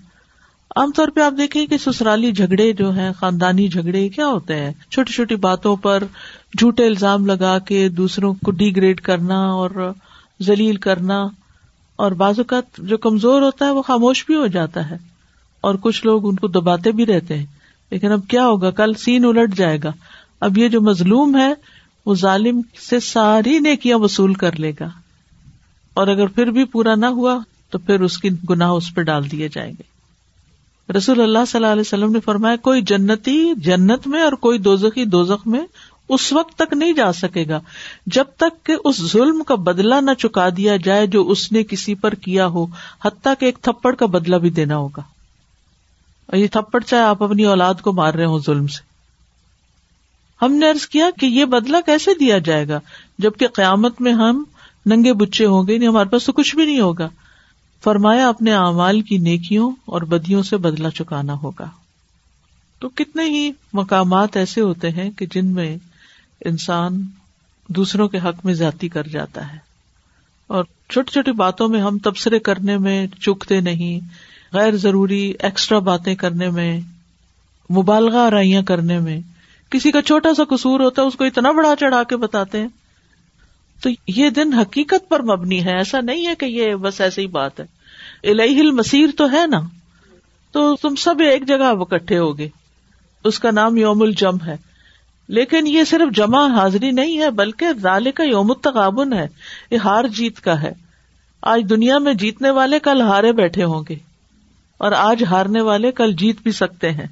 عام 0.77 0.91
طور 0.91 1.09
پہ 1.09 1.21
آپ 1.21 1.33
دیکھیں 1.39 1.67
کہ 1.67 1.77
سسرالی 1.77 2.33
جھگڑے 2.33 2.73
جو 2.73 2.91
ہیں، 2.91 3.13
خاندانی 3.13 3.69
جھگڑے، 3.69 4.09
کیا 4.09 4.27
ہوتے 4.27 4.57
ہیں؟ 4.57 4.73
چھوٹی 4.91 5.13
چھوٹی 5.13 5.37
باتوں 5.37 5.77
پر 5.77 6.03
جھوٹے 6.59 6.87
الزام 6.87 7.27
لگا 7.27 7.59
کے 7.59 7.89
دوسروں 7.89 8.35
کو 8.45 8.51
ڈی 8.51 8.77
گریڈ 8.77 9.01
کرنا 9.01 9.39
اور 9.39 9.93
ذلیل 10.43 10.77
کرنا۔ 10.77 11.27
اور 11.97 12.13
بعض 12.13 12.39
اوقات 12.39 12.77
جو 12.79 12.97
کمزور 12.97 13.43
ہوتا 13.43 13.67
ہے، 13.67 13.71
وہ 13.71 13.83
خاموش 13.83 14.27
بھی 14.27 14.35
ہو 14.35 14.47
جاتا 14.47 14.91
ہے۔ 14.91 14.97
اور 15.61 15.75
کچھ 15.75 16.07
لوگ 16.07 16.29
ان 16.29 16.37
کو 16.37 16.49
دباتے 16.49 16.93
بھی 16.93 17.07
رہتے 17.07 17.39
ہیں۔ 17.39 17.47
لیکن 17.91 18.13
اب 18.13 18.21
کیا 18.29 18.47
ہوگا؟ 18.47 18.71
کل 18.71 18.93
سین 18.95 19.25
الٹ 19.25 19.55
جائے 19.57 19.79
گا۔ 19.85 19.93
اب 20.45 20.59
یہ 20.59 20.69
جو 20.69 20.81
مظلوم 20.81 21.37
ہے، 21.37 21.55
وہ 22.07 22.15
ظالم 22.15 22.61
سے 22.91 23.01
ساری 23.01 23.59
نیکیاں 23.59 23.99
وصول 23.99 24.35
کر 24.35 24.61
لے 24.61 24.73
گا۔ 24.81 24.89
اور 25.95 26.09
اگر 26.09 26.27
پھر 26.27 26.47
بھی 26.47 26.65
پورا 26.65 26.95
نہ 26.95 27.07
ہوا، 27.07 27.39
تو 27.71 27.79
پھر 27.79 28.01
اس 28.01 28.19
کی 28.19 28.29
گناہ 28.51 28.69
اس 28.69 28.95
پہ 28.95 29.03
ڈال 29.03 29.31
دیے 29.31 29.49
جائیں 29.53 29.73
گے۔ 29.79 29.83
رسول 30.93 31.21
اللہ 31.21 31.39
صلی 31.49 31.59
اللہ 31.59 31.73
علیہ 31.73 31.81
وسلم 31.81 32.13
نے 32.13 32.21
فرمایا، 32.21 32.57
کوئی 32.57 32.83
جنتی 32.83 33.55
جنت 33.57 34.07
میں 34.07 34.23
اور 34.23 34.33
کوئی 34.33 34.59
دوزخی 34.59 35.05
دوزخ 35.05 35.47
میں 35.47 35.61
اس 36.09 36.33
وقت 36.33 36.55
تک 36.59 36.73
نہیں 36.73 36.93
جا 36.93 37.13
سکے 37.13 37.49
گا۔ 37.49 37.61
جب 38.07 38.25
تک 38.37 38.67
کہ 38.67 38.77
اس 38.85 39.13
ظلم 39.13 39.43
کا 39.43 39.55
بدلا 39.55 40.01
نہ 40.01 40.11
چکا 40.19 40.49
دیا 40.57 40.77
جائے 40.77 41.07
جو 41.07 41.31
اس 41.31 41.53
نے 41.53 41.65
کسی 41.65 41.95
پر 41.95 42.15
کیا 42.15 42.47
ہو، 42.47 42.67
حتیٰ 43.05 43.35
کہ 43.39 43.45
ایک 43.45 43.59
تھپڑ 43.63 43.95
کا 43.95 44.07
بدلا 44.07 44.37
بھی 44.37 44.51
دینا 44.51 44.77
ہوگا۔ 44.77 45.03
اور 46.27 46.37
یہ 46.37 46.47
تھپڑ 46.47 46.81
چاہے 46.81 47.03
آپ 47.03 47.23
اپنی 47.23 47.45
اولاد 47.45 47.75
کو 47.75 47.93
مار 47.93 48.15
رہے 48.15 48.25
ہوں 48.25 48.39
ظلم 48.47 48.67
سے۔ 48.67 48.94
ہم 50.43 50.53
نے 50.53 50.69
ارض 50.69 50.87
کیا 50.87 51.07
کہ 51.21 51.27
یہ 51.27 51.45
بدلا 51.45 51.81
کیسے 51.87 52.11
دیا 52.21 52.39
جائے 52.39 52.69
گا؟ 52.69 52.81
جبکہ 53.19 53.49
قیامت 53.49 54.01
میں 54.01 54.13
ہم 54.13 54.45
ننگے 54.87 55.13
بچے 55.13 55.47
ہوں 55.47 55.67
گے 55.69 55.79
نہیں 55.79 55.89
ہمارے 55.89 56.09
پاس 56.09 56.25
تو 56.25 56.33
کچھ 56.33 56.57
بھی 56.57 56.65
نہیں 56.65 56.81
ہوگا۔ 56.81 57.09
فرمایا، 57.85 58.29
اپنے 58.29 58.53
اعمال 58.53 59.01
کی 59.01 59.19
نیکیوں 59.19 59.73
اور 59.85 60.03
بدیوں 60.03 60.43
سے 60.43 60.57
بدلا 60.57 60.91
چکانا 60.91 61.35
ہوگا۔ 61.43 61.71
تو 62.79 62.89
کتنے 62.89 63.25
ہی 63.25 63.51
مقامات 63.73 64.37
ایسے 64.37 64.61
ہوتے 64.61 64.91
ہیں 64.91 65.11
کہ 65.11 65.27
جن 65.27 65.47
میں 65.47 65.77
انسان 66.45 67.07
دوسروں 67.69 68.09
کے 68.09 68.19
حق 68.19 68.45
میں 68.45 68.55
زیادتی 68.55 68.89
کر 68.89 69.03
جاتا 69.03 69.53
ہے۔ 69.53 69.59
اور 70.47 70.65
چھوٹی 70.91 71.13
چھوٹی 71.13 71.33
باتوں 71.33 71.69
میں 71.69 71.81
ہم 71.81 71.99
تبصرے 71.99 72.39
کرنے 72.39 72.79
میں 72.79 73.07
چکتے 73.07 73.61
نہیں، 73.61 74.01
غیر 74.53 74.77
ضروری 74.77 75.33
ایکسٹرا 75.39 75.79
باتیں 75.79 76.15
کرنے 76.15 76.51
میں، 76.51 76.81
مبالغہ 77.71 78.19
آرائیاں 78.19 78.63
کرنے 78.63 78.99
میں۔ 78.99 79.21
کسی 79.71 79.91
کا 79.91 80.03
چھوٹا 80.03 80.35
سا 80.35 80.45
قصور 80.45 80.81
ہوتا 80.81 81.03
ہے، 81.03 81.07
اس 81.07 81.15
کو 81.15 81.25
اتنا 81.25 81.51
بڑا 81.51 81.75
چڑھا 81.81 82.03
کے 82.03 82.17
بتاتے 82.17 82.61
ہیں۔ 82.61 82.69
تو 83.83 83.91
یہ 84.07 84.31
دن 84.31 84.53
حقیقت 84.53 85.09
پر 85.09 85.23
مبنی 85.23 85.65
ہے، 85.65 85.77
ایسا 85.77 86.01
نہیں 86.01 86.27
ہے 86.27 86.35
کہ 86.35 86.45
یہ 86.45 86.75
بس 86.75 87.01
ایسی 87.01 87.23
ہی 87.23 87.27
بات 87.27 87.61
ہے۔ 87.61 87.67
الہی 88.31 88.71
مسیر 88.71 89.07
تو 89.17 89.33
ہے 89.33 89.47
نا، 89.47 89.61
تو 90.53 90.77
تم 90.77 90.95
سب 90.95 91.15
ایک 91.21 91.49
جگہ 91.49 91.75
اکٹھے 91.81 92.19
ہوگے۔ 92.19 92.49
اس 93.25 93.39
کا 93.39 93.51
نام 93.51 93.77
یوم 93.77 94.03
الجم 94.03 94.37
ہے۔ 94.47 94.57
لیکن 95.29 95.67
یہ 95.67 95.85
صرف 95.85 96.17
جمع 96.17 96.47
حاضری 96.47 96.91
نہیں 96.91 97.19
ہے، 97.19 97.31
بلکہ 97.31 97.67
رالے 97.85 98.13
کا 98.13 98.25
یوم 98.25 98.51
التقابن 98.51 99.13
ہے۔ 99.13 99.27
یہ 99.71 99.79
ہار 99.79 100.05
جیت 100.05 100.41
کا 100.41 100.63
ہے۔ 100.63 100.73
آج 101.43 101.63
دنیا 101.71 101.99
میں 101.99 102.15
جیتنے 102.15 102.51
والے 102.51 102.79
کل 102.79 103.01
ہارے 103.01 103.33
بیٹھے 103.33 103.65
ہوں 103.65 103.85
گے، 103.89 103.97
اور 104.79 104.93
آج 104.93 105.25
ہارنے 105.25 105.61
والے 105.61 105.93
کل 105.93 106.13
جیت 106.13 106.43
بھی 106.43 106.53
سکتے 106.53 106.91
ہیں۔ 106.91 107.07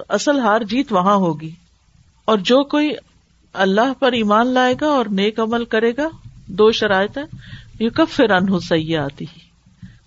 تو 0.00 0.14
اصل 0.14 0.38
ہار 0.38 0.60
جیت 0.60 0.92
وہاں 0.92 1.14
ہوگی۔ 1.14 1.50
اور 2.24 2.38
جو 2.38 2.64
کوئی 2.64 2.90
اللہ 3.52 3.92
پر 3.98 4.12
ایمان 4.12 4.46
لائے 4.46 4.74
گا 4.80 4.86
اور 4.86 5.06
نیک 5.06 5.40
عمل 5.40 5.64
کرے 5.64 5.92
گا، 5.98 6.08
دو 6.46 6.72
شرائط 6.72 7.18
ہے 7.18 7.22
یہ 7.80 7.88
کب 7.88 8.06
پھر 8.10 8.30
ان 8.30 8.60
سی 8.60 8.96
آتی 8.96 9.24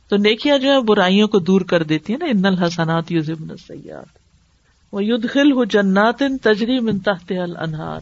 تو 0.10 0.18
نیکیاں 0.18 0.58
جو 0.58 0.72
ہے 0.72 0.82
برائیوں 0.82 1.28
کو 1.28 1.40
دور 1.40 1.62
کر 1.62 1.84
دیتی 1.84 2.14
ہے 2.14 2.18
نا۔ 2.18 2.26
ان 2.26 2.46
الحسنات 2.46 3.12
یو 3.12 3.22
ضمن 3.22 3.58
سیاحت 3.58 4.06
وہ 4.92 5.04
ید 5.04 5.30
خل 5.30 5.52
ہو 5.52 5.64
جنات 5.64 6.22
ان 6.22 6.38
تجری 6.38 6.80
منتاحت 6.80 7.32
النہار 7.32 8.00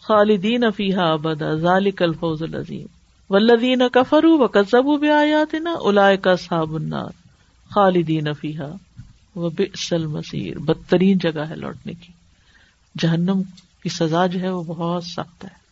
خالدین 0.00 0.64
افیحا 0.64 1.12
ابدا۔ 1.12 1.54
ذالک 1.54 2.02
الفوز 2.02 2.42
العظیم۔ 2.42 2.86
ولدین 3.30 3.82
کفرو 3.92 4.38
و 4.38 4.46
کزب 4.46 5.00
بے 5.00 5.12
آیات 5.12 5.54
نا 5.54 5.74
الاائے 5.80 6.16
کا 6.16 6.36
صاب 6.36 6.74
النار۔ 6.74 7.10
خالدین 7.74 8.28
افیحا 8.28 8.66
وہ 9.36 9.50
بسل 9.50 10.06
مسیر 10.06 10.58
بدترین 10.58 11.18
جگہ 11.18 11.40
ہے 11.40 11.56
لوٹنے 11.56 11.92
کی۔ 11.92 12.12
جہنم 12.98 13.42
کی 13.82 13.88
سزا 13.88 14.26
جو 14.26 14.40
ہے 14.40 14.48
وہ 14.48 14.62
بہت 14.62 15.04
سخت 15.04 15.44
ہے۔ 15.44 15.66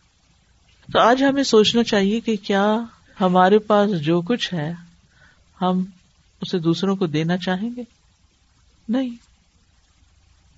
تو 0.93 0.99
آج 0.99 1.23
ہمیں 1.23 1.43
سوچنا 1.43 1.83
چاہیے 1.83 2.19
کہ 2.19 2.35
کیا 2.43 2.77
ہمارے 3.21 3.59
پاس 3.59 4.01
جو 4.01 4.21
کچھ 4.21 4.53
ہے، 4.53 4.73
ہم 5.61 5.83
اسے 6.41 6.59
دوسروں 6.59 6.95
کو 6.95 7.07
دینا 7.07 7.37
چاہیں 7.37 7.69
گے؟ 7.75 7.83
نہیں۔ 8.89 9.09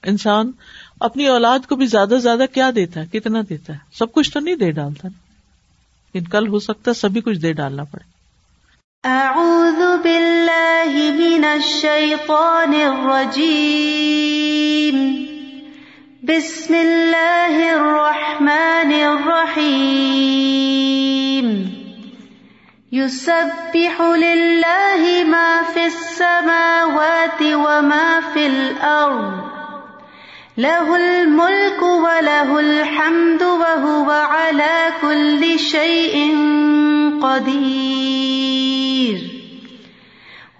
انسان 0.03 0.51
اپنی 0.99 1.27
اولاد 1.27 1.59
کو 1.69 1.75
بھی 1.75 1.85
زیادہ 1.85 2.09
سے 2.09 2.19
زیادہ 2.19 2.43
کیا 2.53 2.71
دیتا 2.75 3.01
ہے؟ 3.01 3.05
کتنا 3.05 3.41
دیتا 3.49 3.73
ہے؟ 3.73 3.77
سب 3.93 4.11
کچھ 4.11 4.31
تو 4.31 4.39
نہیں 4.39 4.55
دے 4.55 4.71
ڈالتا۔ 4.71 5.07
لیکن 6.13 6.27
کل 6.27 6.47
ہو 6.47 6.59
سکتا 6.59 6.91
ہے 6.91 6.99
سبھی 6.99 7.21
کچھ 7.21 7.37
دے 7.37 7.53
ڈالنا 7.53 7.83
پڑے۔ 7.83 8.16
اعوذ 9.03 9.81
باللہ 10.03 11.11
من 11.15 11.43
الشیطان 11.43 12.73
الرجیم 12.73 14.95
بسم 16.23 16.73
اللہ 16.73 17.71
الرحمن 17.71 18.91
الرحیم 18.91 20.07
يسبح 22.91 24.01
لله 24.01 25.23
ما 25.27 25.61
في 25.73 25.85
السماوات 25.85 27.41
وما 27.41 28.19
في 28.33 28.47
الأرض. 28.47 29.33
له 30.57 30.95
الملك 30.95 31.81
وله 31.81 32.59
الحمد 32.59 33.41
وهو 33.41 34.11
على 34.11 34.91
كل 35.01 35.59
شيء 35.59 36.35
قدير. 37.21 38.76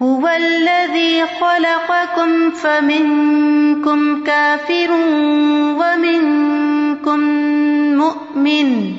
هو 0.02 0.28
الذي 0.28 1.24
خلقكم 1.40 2.50
فمنكم 2.50 4.24
كافر 4.24 4.90
ومنكم 5.80 7.20
مؤمن 7.98 8.96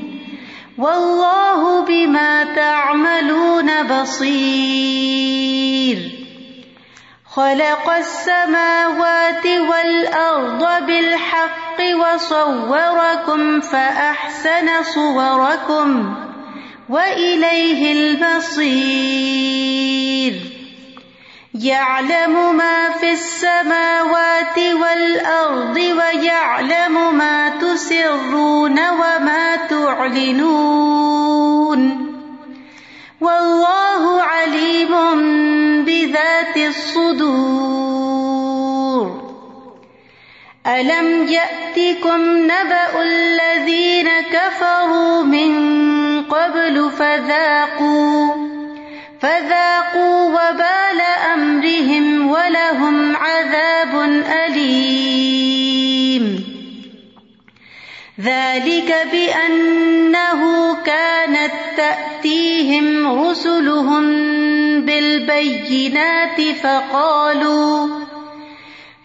والله 0.78 1.86
بما 1.86 2.44
تعملون 2.44 3.84
بصير 3.84 5.20
خلق 7.26 7.90
السماوات 7.90 9.46
والأرض 9.46 10.86
بالحق 10.86 11.80
وصوركم 11.96 13.62
فأحسن 13.62 14.84
صوركم 14.84 16.16
وإليه 16.90 17.94
المصير 17.94 19.20
يعلم 21.64 22.56
ما 22.58 22.90
في 22.90 23.12
السماوات 23.12 24.58
والأرض 24.58 25.76
ويعلم 25.78 27.18
ما 27.18 27.50
تسرون 27.50 28.80
وما 28.90 29.56
تعلنون 29.70 31.00
والله 33.22 34.22
عليم 34.22 34.92
بذات 35.86 36.58
الصدور 36.58 38.00
ألم 40.68 41.28
يأتكم 41.28 42.22
نبأ 42.44 43.02
الذين 43.02 44.10
كفروا 44.22 45.24
من 45.24 45.52
قبل 46.24 46.92
فذاقوا 46.92 48.49
فذاقوا 49.22 50.26
وبال 50.28 51.02
أمرهم 51.34 52.30
ولهم 52.32 53.16
عذاب 53.16 54.00
أليم. 54.46 55.90
ذلك 58.22 59.08
بأنه 59.12 60.42
كانت 60.76 61.52
تأتيهم 61.78 63.08
رسلهم 63.22 64.06
بالبينات 64.86 66.42
فقالوا 66.64 67.88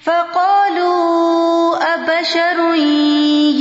فقالوا 0.05 1.77
أبشر 1.95 2.75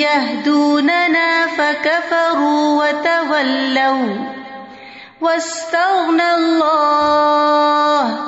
يهدوننا 0.04 1.48
فكفروا 1.48 2.84
وتولوا. 2.84 4.43
واستغنى 5.24 6.36
الله 6.36 8.20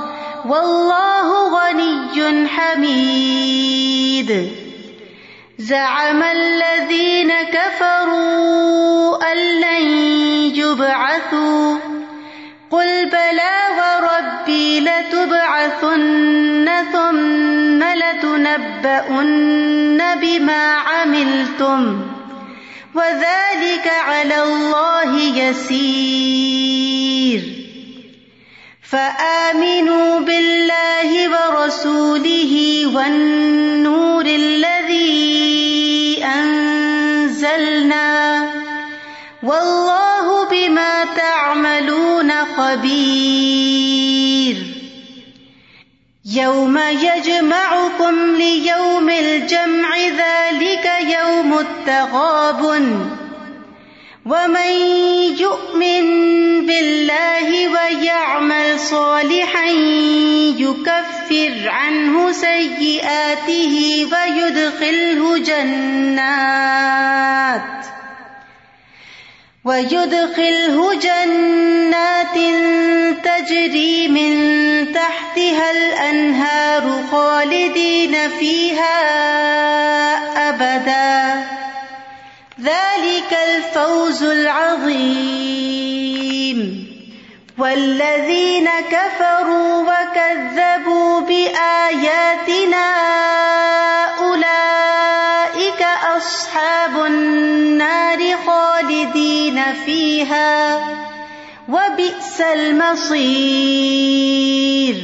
والله 0.47 1.27
غني 1.49 2.47
حميد. 2.47 4.31
زعم 5.59 6.23
الذين 6.23 7.33
كفروا 7.43 9.31
أن 9.31 9.37
لن 9.37 9.83
يبعثوا. 10.55 11.77
قل 12.71 13.05
بلى 13.05 13.57
وربي 13.79 14.79
لتبعثن 14.79 16.69
ثم 16.93 17.83
لتنبؤن 17.83 19.35
بما 20.15 20.73
عملتم. 20.73 22.04
وذلك 22.95 23.87
على 23.87 24.43
الله 24.43 25.19
يسير. 25.19 27.41
فآمنوا 28.91 30.19
بالله 30.19 31.29
ورسوله 31.29 32.85
والنور 32.95 34.25
الذي 34.25 36.23
أنزلنا. 36.23 38.45
والله 39.43 40.49
بما 40.49 41.05
تعملون 41.15 42.31
خبير. 42.31 43.75
يوم 46.36 46.77
يجمعكم 46.77 48.36
ليوم 48.36 49.10
الجمع 49.10 49.98
ذلك 49.98 50.92
يوم 51.20 51.60
التغابن 51.60 53.10
ومن 54.25 54.72
يؤمن 55.39 56.06
بالله 56.65 57.68
ويعمل 57.68 58.80
صالحا 58.80 59.65
يكفر 60.60 61.70
عنه 61.70 62.32
سيئاته 62.32 64.08
ويدخله 64.12 65.38
جنات 65.38 66.96
ويدخله 69.65 70.93
جنات 70.93 72.36
تجري 73.24 74.07
من 74.07 74.31
تحتها 74.93 75.72
الأنهار 75.72 77.03
خالدين 77.12 78.29
فيها 78.29 78.98
أبدا. 80.50 81.45
ذلك 82.62 83.38
الفوز 83.48 84.24
العظيم. 84.24 85.65
والذين 87.57 88.69
كفروا 88.91 89.81
وكذبوا 89.81 91.19
بآياتنا 91.19 93.05
فيها 99.86 100.77
وبئس 101.68 102.42
المصير۔ 102.42 104.96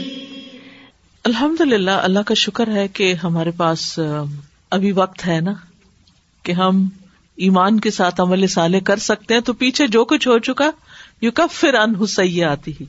الحمد 1.24 1.62
للہ 1.62 1.92
اللہ 1.92 2.20
کا 2.20 2.34
شکر 2.34 2.68
ہے 2.68 2.88
کہ 2.88 3.16
ہمارے 3.24 3.52
پاس 3.52 4.00
ابھی 4.72 4.92
وقت 4.92 5.28
ہے 5.28 5.42
نا 5.42 5.54
کہ 6.44 6.52
ہم 6.52 6.90
ایمان 7.36 7.80
کے 7.80 7.92
ساتھ 7.92 8.22
عمل 8.22 8.48
سالے 8.48 8.80
کر 8.80 8.98
سکتے 8.98 9.34
ہیں۔ 9.34 9.42
تو 9.42 9.54
پیچھے 9.54 9.88
جو 9.88 10.06
کچھ 10.06 10.28
ہو 10.28 10.40
چکا 10.40 10.70
یو 11.22 11.32
کب 11.32 11.48
پھر 11.52 11.74
ان 11.74 11.94
حسیہ 12.04 12.46
آتی 12.46 12.74
ہی۔ 12.82 12.86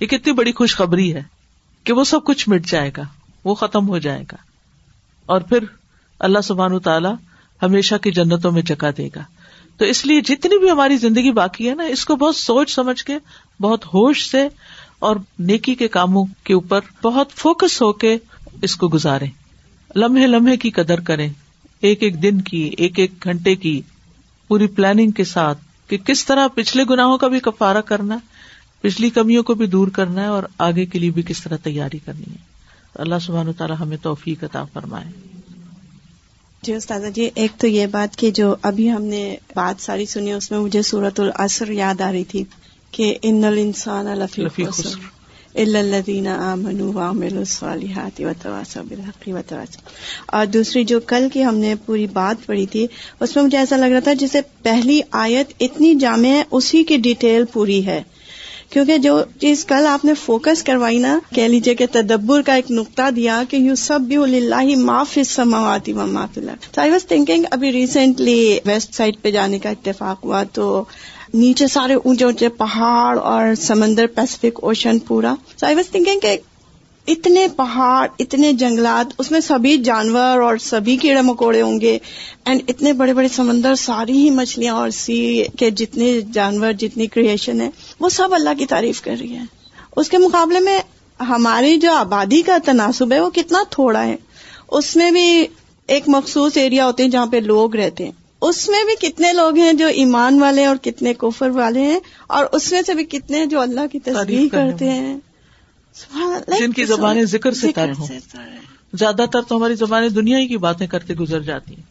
یہ 0.00 0.06
کتنی 0.06 0.32
بڑی 0.32 0.52
خوشخبری 0.52 1.14
ہے 1.14 1.22
کہ 1.84 1.92
وہ 1.92 2.04
سب 2.04 2.24
کچھ 2.24 2.48
مٹ 2.48 2.66
جائے 2.66 2.90
گا، 2.96 3.02
وہ 3.44 3.54
ختم 3.54 3.88
ہو 3.88 3.98
جائے 3.98 4.22
گا۔ 4.22 4.36
اور 5.26 5.40
پھر 5.40 5.58
اللہ 6.18 6.38
سبحان 6.44 6.78
تعالی 6.78 7.08
ہمیشہ 7.62 7.94
کی 7.94 8.10
جنتوں 8.10 8.52
میں 8.52 8.62
جگہ 8.62 8.86
دے 8.96 9.08
گا۔ 9.16 9.22
تو 9.78 9.84
اس 9.84 10.06
لیے 10.06 10.20
جتنی 10.20 10.58
بھی 10.58 10.70
ہماری 10.70 10.96
زندگی 10.96 11.30
باقی 11.30 11.70
ہے 11.70 11.74
نا، 11.74 11.82
اس 11.82 12.04
کو 12.04 12.16
بہت 12.16 12.36
سوچ 12.36 12.74
سمجھ 12.74 13.04
کے، 13.04 13.18
بہت 13.60 13.86
ہوش 13.86 14.30
سے 14.30 14.48
اور 14.98 15.16
نیکی 15.38 15.74
کے 15.74 15.88
کاموں 15.88 16.24
کے 16.44 16.54
اوپر 16.54 16.80
بہت 17.02 17.32
فوکس 17.32 17.82
ہو 17.82 17.92
کے 17.92 18.18
اس 18.62 18.76
کو 18.76 18.88
گزارے 18.88 19.26
لمحے 19.96 20.26
لمحے 20.26 20.56
کی 20.56 20.70
قدر 20.70 21.00
کریں، 21.00 21.28
ایک 21.80 22.02
ایک 22.02 22.22
دن 22.22 22.40
کی، 22.40 22.74
ایک 22.78 22.98
ایک 22.98 23.24
گھنٹے 23.24 23.54
کی، 23.54 23.82
پوری 24.48 24.66
پلاننگ 24.66 25.10
کے 25.10 25.24
ساتھ 25.24 25.58
کہ 25.88 25.96
کس 25.96 26.24
طرح 26.24 26.46
پچھلے 26.54 26.84
گناہوں 26.90 27.18
کا 27.18 27.28
بھی 27.28 27.40
کفارہ 27.40 27.80
کرنا 27.80 28.14
ہے 28.14 28.36
پچھلی 28.80 29.10
کمیوں 29.10 29.42
کو 29.42 29.54
بھی 29.54 29.66
دور 29.66 29.88
کرنا 29.88 30.22
ہے 30.22 30.26
اور 30.26 30.42
آگے 30.58 30.86
کے 30.86 30.98
لیے 30.98 31.10
بھی 31.10 31.22
کس 31.22 31.42
طرح 31.42 31.56
تیاری 31.56 31.98
کرنی 31.98 32.32
ہے۔ 32.32 32.36
اللہ 32.94 33.14
سبحان 33.20 33.52
تعالیٰ 33.52 33.76
ہمیں 33.80 33.96
توفیق 34.02 34.44
عطا 34.44 34.64
فرمائے۔ 34.64 35.10
جی 36.62 36.74
استاذہ 36.74 37.06
جی 37.06 37.30
ایک 37.34 37.50
تو 37.58 37.66
یہ 37.66 37.86
بات 37.86 38.16
کہ 38.16 38.30
جو 38.30 38.54
ابھی 38.62 38.92
ہم 38.92 39.02
نے 39.02 39.36
بات 39.54 39.82
ساری 39.82 40.06
سنی 40.06 40.32
اس 40.32 40.50
میں 40.50 40.58
مجھے 40.60 40.82
سورت 40.82 41.20
العصر 41.20 41.70
یاد 41.70 42.00
آ 42.00 42.12
رہی 42.12 42.24
تھی 42.24 42.44
کہ 42.90 43.18
ان 43.22 43.44
الانسان 43.44 44.06
لفی 44.06 44.44
خسر 44.48 44.88
الدین 45.54 46.26
امن 46.26 46.80
وامل 46.80 47.36
الصالحات 47.36 48.20
و 48.20 48.28
تواس 48.42 48.76
بالحقی 48.88 49.32
و 49.32 49.38
تواس 49.48 49.76
اور 50.26 50.46
دوسری 50.46 50.84
جو 50.84 51.00
کل 51.00 51.28
کی 51.32 51.44
ہم 51.44 51.56
نے 51.58 51.74
پوری 51.86 52.06
بات 52.06 52.46
پڑھی 52.46 52.66
تھی 52.66 52.86
اس 53.20 53.36
میں 53.36 53.44
مجھے 53.44 53.58
ایسا 53.58 53.76
لگ 53.76 53.84
رہا 53.84 54.00
تھا 54.00 54.12
جسے 54.12 54.40
پہلی 54.62 55.00
آیت 55.10 55.52
اتنی 55.60 55.94
جامع 55.94 56.28
ہے 56.28 56.42
اسی 56.50 56.84
کی 56.84 56.96
ڈیٹیل 56.96 57.44
پوری 57.52 57.86
ہے۔ 57.86 58.02
کیونکہ 58.70 58.98
جو 58.98 59.20
چیز 59.40 59.64
کل 59.64 59.86
آپ 59.86 60.04
نے 60.04 60.14
فوکس 60.14 60.62
کروائی 60.62 60.98
نا، 60.98 61.18
کہہ 61.34 61.42
لیجیے 61.42 61.74
کہ 61.74 61.86
تدبر 61.92 62.42
کا 62.42 62.54
ایک 62.54 62.70
نقطہ 62.70 63.10
دیا 63.16 63.42
کہ 63.48 63.56
یو 63.56 63.74
سب 63.74 64.00
بھی 64.00 64.16
اللہ 64.16 64.76
معاف 64.76 65.18
سماواتی 65.26 65.92
و 65.92 66.06
معاف 66.06 66.38
اللہ 66.38 66.78
آئی 66.80 66.90
واز 66.90 67.06
تھنکنگ 67.06 67.44
ابھی 67.50 67.72
ریسنٹلی 67.72 68.58
ویسٹ 68.64 68.94
سائڈ 68.94 69.16
پہ 69.22 69.30
جانے 69.30 69.58
کا 69.58 69.70
اتفاق 69.70 70.24
ہوا 70.24 70.42
تو 70.52 70.84
نیچے 71.34 71.66
سارے 71.66 71.94
اونچے 71.94 72.24
اونچے 72.24 72.48
پہاڑ 72.48 73.18
اور 73.18 73.54
سمندر 73.54 74.06
پیسفک 74.06 74.60
اوشن 74.62 74.98
پورا۔ 74.98 75.34
سو 75.60 75.66
آئی 75.66 75.74
واز 75.74 75.90
تھنکنگ 75.90 76.20
کہ 76.20 76.36
اتنے 77.06 77.46
پہاڑ 77.56 78.08
اتنے 78.18 78.52
جنگلات 78.52 79.14
اس 79.18 79.30
میں 79.30 79.40
سبھی 79.40 79.76
جانور 79.76 80.40
اور 80.40 80.56
سبھی 80.56 80.96
کیڑے 80.96 81.20
مکوڑے 81.20 81.62
ہوں 81.62 81.80
گے۔ 81.80 81.98
اینڈ 82.44 82.62
اتنے 82.68 82.92
بڑے 82.92 83.14
بڑے 83.14 83.28
سمندر 83.28 83.74
ساری 83.74 84.12
ہی 84.12 84.30
مچھلیاں 84.30 84.74
اور 84.74 84.90
سی 84.90 85.42
کے 85.58 85.70
جتنے 85.70 86.20
جانور 86.32 86.72
جتنی 86.72 87.06
کریشن 87.06 87.60
ہے 87.60 87.70
وہ 88.00 88.08
سب 88.08 88.28
اللہ 88.32 88.50
کی 88.58 88.66
تعریف 88.66 89.02
کر 89.02 89.14
رہی 89.20 89.36
ہے 89.36 89.42
اس 89.96 90.08
کے 90.08 90.18
مقابلے 90.18 90.60
میں 90.60 90.78
ہماری 91.20 91.76
جو 91.76 91.92
آبادی 91.92 92.42
کا 92.42 92.58
تناسب 92.64 93.12
ہے 93.12 93.20
وہ 93.20 93.30
کتنا 93.30 93.62
تھوڑا 93.70 94.06
ہے۔ 94.06 94.16
اس 94.70 94.96
میں 94.96 95.10
بھی 95.10 95.46
ایک 95.86 96.04
مخصوص 96.06 96.56
ایریا 96.56 96.86
ہوتے 96.86 97.02
ہیں 97.02 97.10
جہاں 97.10 97.26
پہ 97.26 97.36
لوگ 97.36 97.76
رہتے 97.76 98.04
ہیں۔ 98.04 98.12
اس 98.40 98.68
میں 98.68 98.84
بھی 98.84 99.08
کتنے 99.08 99.32
لوگ 99.32 99.56
ہیں 99.56 99.72
جو 99.72 99.86
ایمان 99.86 100.42
والے 100.42 100.64
اور 100.64 100.76
کتنے 100.76 101.14
کوفر 101.14 101.50
والے 101.50 101.80
ہیں 101.80 102.00
اور 102.26 102.44
اس 102.52 102.72
میں 102.72 102.82
سے 102.86 102.94
بھی 102.94 103.04
کتنے 103.04 103.46
جو 103.46 103.60
اللہ 103.60 103.80
کی 103.92 103.98
تصویر 103.98 104.48
کرتے 104.52 104.90
ہیں۔ 104.90 105.16
جن 106.58 106.72
کی 106.72 106.84
زبانیں 106.84 107.24
ذکر 107.24 107.52
سے 107.52 107.72
تر 107.72 107.90
ہوں۔ 107.98 108.06
زیادہ 108.92 109.24
تر 109.32 109.42
تو 109.42 109.56
ہماری 109.56 109.74
زبانیں 109.74 110.08
دنیا 110.08 110.38
ہی 110.38 110.46
کی 110.46 110.56
باتیں 110.56 110.86
کرتے 110.86 111.14
گزر 111.14 111.40
جاتی 111.40 111.74
ہیں۔ 111.74 111.82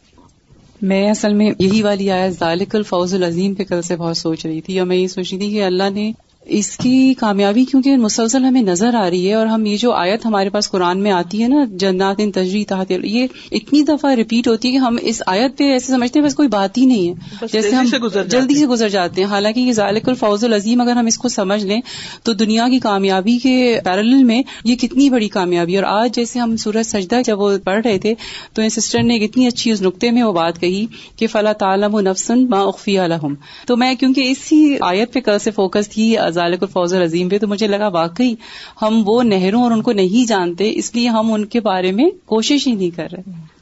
میں 0.82 1.10
اصل 1.10 1.34
میں 1.34 1.50
یہی 1.58 1.82
والی 1.82 2.10
آیا 2.10 2.28
ذالک 2.28 2.76
الفوز 2.76 3.14
العظیم 3.14 3.54
پہ 3.54 3.64
کل 3.64 3.82
سے 3.82 3.96
بہت 3.96 4.16
سوچ 4.16 4.46
رہی 4.46 4.60
تھی 4.60 4.78
اور 4.78 4.86
میں 4.86 4.96
یہ 4.96 5.06
سوچ 5.06 5.32
رہی 5.32 5.40
تھی 5.40 5.50
کہ 5.50 5.64
اللہ 5.64 5.90
نے 5.90 6.12
اس 6.48 6.76
کی 6.76 7.14
کامیابی 7.14 7.64
کیونکہ 7.64 7.96
مسلسل 7.96 8.44
ہمیں 8.44 8.62
نظر 8.62 8.94
آ 8.94 9.10
رہی 9.10 9.28
ہے 9.28 9.34
اور 9.34 9.46
ہم 9.46 9.66
یہ 9.66 9.76
جو 9.76 9.92
آیت 9.92 10.26
ہمارے 10.26 10.50
پاس 10.50 10.70
قرآن 10.70 11.02
میں 11.02 11.10
آتی 11.10 11.42
ہے 11.42 11.48
نا 11.48 11.64
جنات 11.70 12.16
ان 12.18 12.32
تجری 12.32 12.64
تحت 12.64 12.92
یہ 13.04 13.26
اتنی 13.52 13.82
دفعہ 13.82 14.10
ریپیٹ 14.10 14.48
ہوتی 14.48 14.68
ہے 14.68 14.72
کہ 14.72 14.78
ہم 14.78 14.96
اس 15.02 15.22
آیت 15.26 15.58
پہ 15.58 15.64
ایسے 15.64 15.92
سمجھتے 15.92 16.18
ہیں 16.18 16.26
بس 16.26 16.34
کوئی 16.34 16.48
بات 16.48 16.78
ہی 16.78 16.84
نہیں 16.84 17.08
ہے۔ 17.08 17.46
جیسے 17.52 17.70
ہم 17.70 17.84
جلدی 18.28 18.54
سے 18.54 18.66
گزر 18.66 18.88
جاتے 18.88 19.24
ہیں۔ 19.24 19.28
حالانکہ 19.28 19.60
یہ 19.60 19.72
ذالک 19.72 20.08
الفوز 20.08 20.44
العظیم 20.44 20.80
اگر 20.80 20.92
ہم 20.92 21.06
اس 21.06 21.18
کو 21.18 21.28
سمجھ 21.28 21.64
لیں 21.64 21.80
تو 22.22 22.32
دنیا 22.32 22.68
کی 22.68 22.78
کامیابی 22.78 23.38
کے 23.38 23.80
پیرل 23.84 24.24
میں 24.24 24.42
یہ 24.64 24.76
کتنی 24.76 25.10
بڑی 25.10 25.28
کامیابی 25.28 25.76
اور 25.76 25.84
آج 25.84 26.14
جیسے 26.14 26.38
ہم 26.38 26.56
سورج 26.56 26.86
سجدہ 26.86 27.20
جب 27.24 27.40
وہ 27.40 27.58
پڑھ 27.64 27.86
رہے 27.86 27.98
تھے 27.98 28.14
تو 28.52 28.68
سسٹر 28.68 29.02
نے 29.02 29.16
اتنی 29.16 29.46
اچھی 29.46 29.70
اس 29.70 29.82
نقطے 29.82 30.10
میں 30.10 30.22
وہ 30.22 30.32
بات 30.32 30.60
کہی 30.60 30.86
کہ 31.16 31.26
فلاں 31.26 31.52
تعالم 31.52 31.94
و 31.94 32.00
نفسن 32.00 32.50
ما 32.50 32.60
اخفی 32.60 32.98
الحم 32.98 33.34
تو 33.66 33.76
میں 33.76 33.94
کیونکہ 33.94 34.20
اسی 34.30 34.76
آیت 34.80 35.12
پہ 35.12 35.20
کل 35.20 35.38
سے 35.38 35.50
فوکس 35.50 35.88
تھی 35.88 36.16
ذالک 36.36 36.62
الفوز 36.62 36.94
العظیم 36.94 37.28
پہ 37.28 37.38
تو 37.38 37.46
مجھے 37.46 37.66
لگا 37.66 37.88
واقعی 37.88 38.34
ہم 38.82 39.02
وہ 39.06 39.22
نہروں 39.22 39.62
اور 39.62 39.70
ان 39.70 39.82
کو 39.82 39.92
نہیں 39.92 40.28
جانتے، 40.28 40.70
اس 40.74 40.94
لیے 40.94 41.08
ہم 41.08 41.32
ان 41.32 41.44
کے 41.46 41.60
بارے 41.60 41.92
میں 41.92 42.10
کوشش 42.26 42.66
ہی 42.66 42.74
نہیں 42.74 42.96
کر 42.96 43.08
رہے۔ 43.12 43.55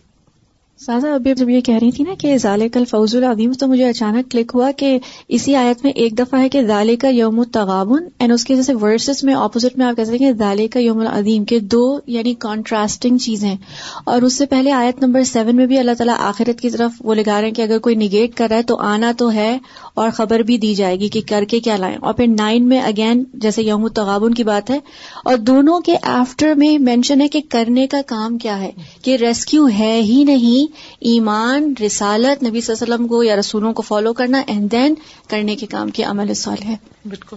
سازا، 0.81 1.13
ابھی 1.15 1.33
جب 1.35 1.49
یہ 1.49 1.61
کہہ 1.61 1.77
رہی 1.81 1.91
تھی 1.91 2.05
نا 2.05 2.15
کہ 2.19 2.37
ظال 2.39 2.69
کل 2.69 2.85
فوز 2.85 3.15
العظیم، 3.17 3.53
تو 3.53 3.67
مجھے 3.69 3.89
اچانک 3.89 4.31
کلک 4.31 4.51
ہوا 4.55 4.71
کہ 4.71 4.99
اسی 5.29 5.55
آیت 5.57 5.85
میں 5.85 5.93
ایک 5.93 6.19
دفعہ 6.19 6.41
ہے 6.41 6.49
کہ 6.49 6.63
ظال 6.63 6.95
کا 6.97 7.09
یوم 7.09 7.39
التغابن 7.41 8.05
اینڈ 8.19 8.33
اس 8.33 8.45
کے 8.45 8.57
جیسے 8.57 8.75
ورسز 8.75 9.23
میں 9.25 9.35
اپوزٹ 9.35 9.79
میں 9.79 9.87
آپ 9.87 9.97
کہہ 9.97 10.05
سکتے 10.05 10.25
ہیں 10.25 10.33
ظال 10.33 10.67
کا 10.69 10.81
یوم 10.81 10.99
العظیم 10.99 11.45
کے 11.45 11.59
دو 11.73 11.85
یعنی 12.07 12.35
کانٹراسٹنگ 12.39 13.19
چیزیں 13.19 13.55
اور 14.05 14.23
اس 14.23 14.39
سے 14.39 14.47
پہلے 14.47 14.73
آیت 14.73 15.03
نمبر 15.03 15.25
سیون 15.25 15.57
میں 15.57 15.67
بھی 15.67 15.79
اللہ 15.79 15.95
تعالیٰ 15.99 16.17
آخرت 16.21 16.61
کی 16.61 16.71
طرف 16.71 17.01
وہ 17.01 17.15
لگا 17.15 17.41
رہے 17.41 17.49
ہیں 17.49 17.55
کہ 17.55 17.63
اگر 17.63 17.79
کوئی 17.79 17.97
نگیٹ 17.97 18.35
کر 18.35 18.49
رہا 18.49 18.57
ہے 18.57 18.63
تو 18.63 18.77
آنا 18.83 19.13
تو 19.19 19.33
ہے 19.33 19.57
اور 19.95 20.11
خبر 20.11 20.41
بھی 20.41 20.59
دی 20.59 20.75
جائے 20.75 20.99
گی 21.01 21.09
کہ 21.09 21.21
کر 21.29 21.45
کے 21.45 21.61
کیا 21.61 21.77
لائیں۔ 21.77 21.97
اور 21.97 22.15
پھر 22.15 22.27
نائن 22.29 22.69
میں 22.69 22.81
اگین 22.83 23.23
جیسے 23.35 23.63
یوم 23.63 23.85
التغابن 23.85 24.35
کی 24.35 24.45
بات 24.45 24.71
ہے، 24.71 24.79
اور 25.25 25.37
دونوں 25.47 25.81
کے 25.81 25.97
آفٹر 26.11 26.55
میں 26.55 26.77
مینشن 26.81 27.21
ہے 27.21 27.29
کہ 27.29 27.41
کرنے 27.49 27.87
کا 27.87 28.01
کام 28.07 28.39
کیا 28.39 28.61
ہے، 28.61 28.71
کہ 29.03 29.17
ریسکیو 29.17 29.67
ہے 29.79 30.01
ہی 30.03 30.23
نہیں 30.25 30.64
ایمان، 31.01 31.75
رسالت، 31.87 32.43
نبی 32.43 32.61
صلی 32.61 32.75
اللہ 32.75 32.85
علیہ 32.85 32.95
وسلم 32.95 33.09
کو 33.09 33.23
یا 33.23 33.37
رسولوں 33.37 33.73
کو 33.73 33.83
فالو 33.83 34.13
کرنا 34.13 34.43
اینڈ 34.47 34.73
دین 34.73 34.95
کرنے 35.29 35.57
کے 35.57 35.67
کام 35.67 35.91
کے 35.91 36.03
عمل 36.03 36.35
سال 36.35 36.63
ہے 36.65 36.77
بالکل۔ 37.09 37.37